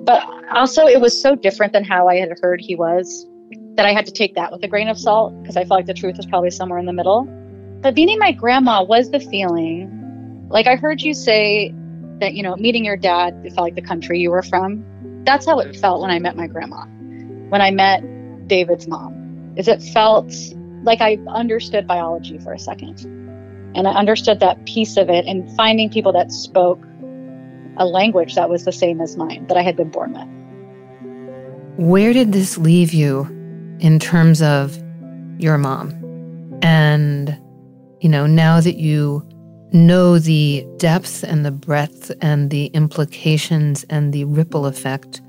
[0.00, 3.26] But also, it was so different than how I had heard he was
[3.74, 5.86] that I had to take that with a grain of salt because I felt like
[5.86, 7.24] the truth was probably somewhere in the middle.
[7.82, 10.48] But meeting my grandma was the feeling.
[10.48, 11.74] Like I heard you say
[12.20, 14.86] that, you know, meeting your dad, it felt like the country you were from.
[15.26, 16.86] That's how it felt when I met my grandma
[17.50, 18.02] when I met
[18.46, 20.32] David's mom is it felt
[20.84, 23.04] like I understood biology for a second.
[23.74, 26.82] And I understood that piece of it and finding people that spoke
[27.76, 31.86] a language that was the same as mine that I had been born with.
[31.86, 33.22] Where did this leave you
[33.80, 34.76] in terms of
[35.38, 35.90] your mom?
[36.62, 37.38] And,
[38.00, 39.26] you know, now that you
[39.72, 45.20] know the depth and the breadth and the implications and the ripple effect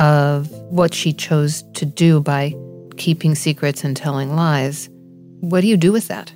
[0.00, 2.54] of what she chose to do by
[2.96, 4.88] keeping secrets and telling lies.
[5.40, 6.32] What do you do with that?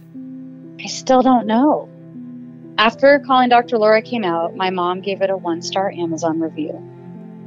[0.81, 1.89] I still don't know.
[2.77, 3.79] After Calling Dr.
[3.79, 6.73] Laura came out, my mom gave it a one star Amazon review.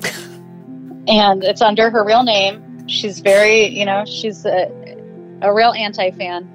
[1.07, 2.88] and it's under her real name.
[2.88, 4.72] She's very, you know, she's a,
[5.41, 6.49] a real anti fan.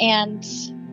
[0.00, 0.44] And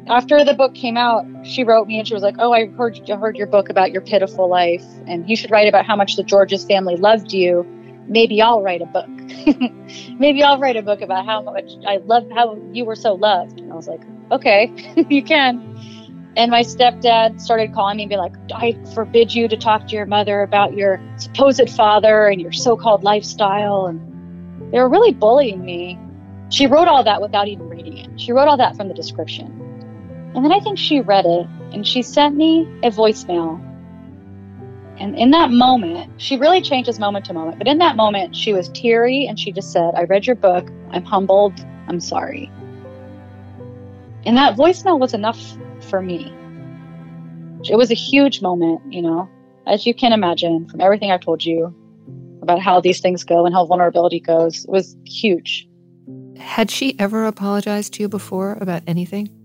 [0.10, 3.00] after the book came out, she wrote me and she was like, "Oh, I heard
[3.10, 6.24] heard your book about your pitiful life, and you should write about how much the
[6.24, 7.66] Georges family loved you.
[8.08, 9.10] Maybe I'll write a book.
[10.20, 13.60] Maybe I'll write a book about how much I love how you were so loved."
[13.60, 14.02] And I was like,
[14.32, 14.72] "Okay,
[15.10, 15.64] you can."
[16.38, 19.96] And my stepdad started calling me and be like, "I forbid you to talk to
[19.96, 24.02] your mother about your supposed father and your so-called lifestyle." And
[24.72, 26.00] they were really bullying me
[26.50, 28.10] She wrote all that without even reading it.
[28.18, 29.67] She wrote all that from the description.
[30.38, 33.60] And then I think she read it and she sent me a voicemail.
[35.00, 37.58] And in that moment, she really changes moment to moment.
[37.58, 40.70] But in that moment, she was teary and she just said, I read your book.
[40.92, 41.54] I'm humbled.
[41.88, 42.52] I'm sorry.
[44.28, 45.42] And that voicemail was enough
[45.90, 46.32] for me.
[47.68, 49.28] It was a huge moment, you know,
[49.66, 51.74] as you can imagine from everything I've told you
[52.44, 54.66] about how these things go and how vulnerability goes.
[54.66, 55.68] It was huge.
[56.38, 59.37] Had she ever apologized to you before about anything?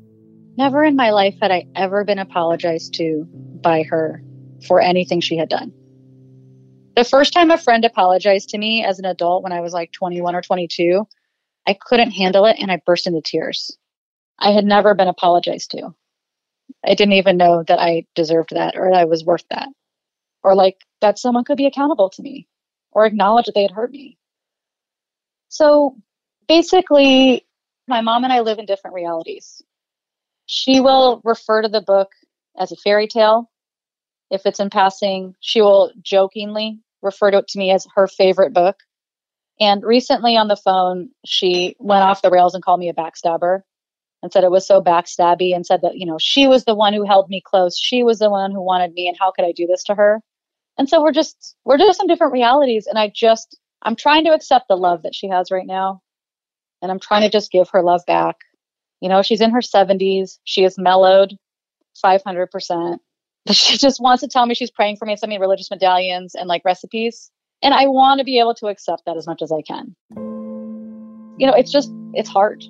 [0.57, 3.26] Never in my life had I ever been apologized to
[3.62, 4.22] by her
[4.66, 5.72] for anything she had done.
[6.94, 9.92] The first time a friend apologized to me as an adult when I was like
[9.92, 11.07] 21 or 22,
[11.66, 13.76] I couldn't handle it and I burst into tears.
[14.38, 15.94] I had never been apologized to.
[16.84, 19.68] I didn't even know that I deserved that or I was worth that
[20.42, 22.46] or like that someone could be accountable to me
[22.90, 24.18] or acknowledge that they had hurt me.
[25.48, 25.96] So
[26.48, 27.46] basically,
[27.88, 29.62] my mom and I live in different realities.
[30.47, 32.11] She will refer to the book
[32.59, 33.51] as a fairy tale.
[34.30, 38.53] If it's in passing, she will jokingly refer to it to me as her favorite
[38.53, 38.76] book.
[39.61, 43.61] And recently on the phone, she went off the rails and called me a backstabber
[44.22, 46.95] and said it was so backstabby and said that, you know, she was the one
[46.95, 47.78] who held me close.
[47.78, 50.20] She was the one who wanted me and how could I do this to her?
[50.78, 54.32] And so we're just we're just in different realities and I just I'm trying to
[54.32, 56.01] accept the love that she has right now.
[56.80, 58.36] And I'm trying to just give her love back.
[59.03, 60.38] You know, she's in her 70s.
[60.44, 61.36] She is mellowed
[62.03, 62.98] 500%.
[63.44, 66.34] But she just wants to tell me she's praying for me, send me religious medallions
[66.34, 67.30] and like recipes.
[67.62, 69.94] And I want to be able to accept that as much as I can.
[71.38, 72.64] You know, it's just, it's hard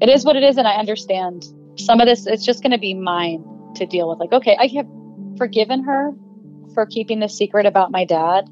[0.00, 1.46] it is what it is and i understand
[1.76, 3.44] some of this it's just going to be mine
[3.74, 4.86] to deal with like okay i have
[5.36, 6.12] forgiven her
[6.74, 8.48] for keeping the secret about my dad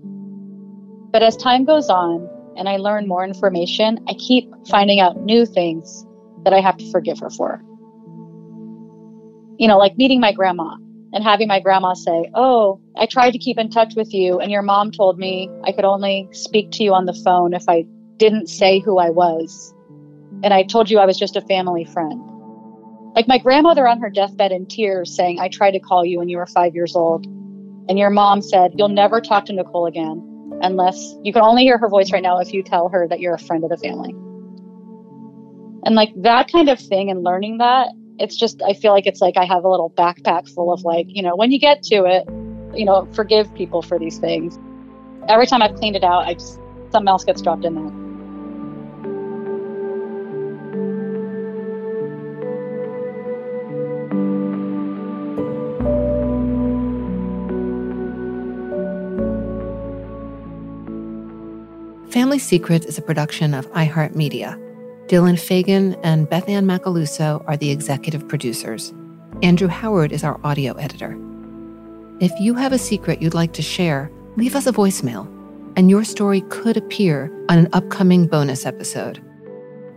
[1.12, 5.44] but as time goes on and i learn more information i keep finding out new
[5.44, 6.06] things
[6.44, 7.62] that i have to forgive her for
[9.58, 10.76] you know like meeting my grandma
[11.14, 14.50] and having my grandma say oh i tried to keep in touch with you and
[14.50, 17.84] your mom told me i could only speak to you on the phone if i
[18.16, 19.74] didn't say who i was
[20.42, 22.20] and I told you I was just a family friend.
[23.14, 26.28] Like my grandmother on her deathbed in tears saying, I tried to call you when
[26.28, 27.26] you were five years old.
[27.88, 30.28] And your mom said, You'll never talk to Nicole again
[30.62, 33.34] unless you can only hear her voice right now if you tell her that you're
[33.34, 34.14] a friend of the family.
[35.84, 39.20] And like that kind of thing and learning that, it's just, I feel like it's
[39.20, 42.04] like I have a little backpack full of like, you know, when you get to
[42.04, 42.24] it,
[42.76, 44.58] you know, forgive people for these things.
[45.28, 46.60] Every time I've cleaned it out, I just,
[46.90, 47.90] something else gets dropped in there.
[62.12, 64.71] Family Secrets is a production of iHeartMedia.
[65.12, 68.94] Dylan Fagan and Bethann Macaluso are the executive producers.
[69.42, 71.18] Andrew Howard is our audio editor.
[72.18, 75.26] If you have a secret you'd like to share, leave us a voicemail,
[75.76, 79.22] and your story could appear on an upcoming bonus episode.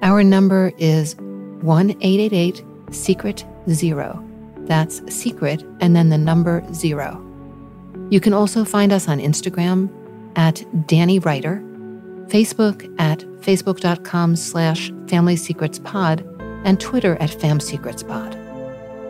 [0.01, 1.15] Our number is
[1.61, 2.61] 1 888
[2.91, 4.21] Secret Zero.
[4.65, 7.25] That's secret and then the number zero.
[8.09, 9.89] You can also find us on Instagram
[10.35, 11.63] at Danny Writer
[12.27, 16.25] Facebook at facebook.com slash family secrets pod,
[16.65, 18.33] and Twitter at famsecretspod.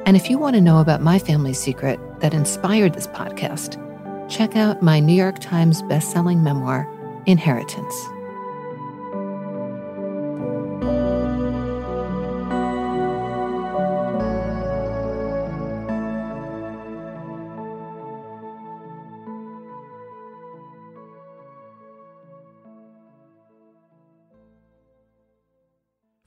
[0.05, 3.81] And if you want to know about my family secret that inspired this podcast,
[4.29, 6.87] check out my New York Times bestselling memoir,
[7.25, 7.95] Inheritance.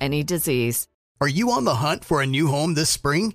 [0.00, 0.88] any disease.
[1.20, 3.34] Are you on the hunt for a new home this spring?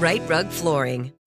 [0.00, 1.19] Rite Rug Flooring.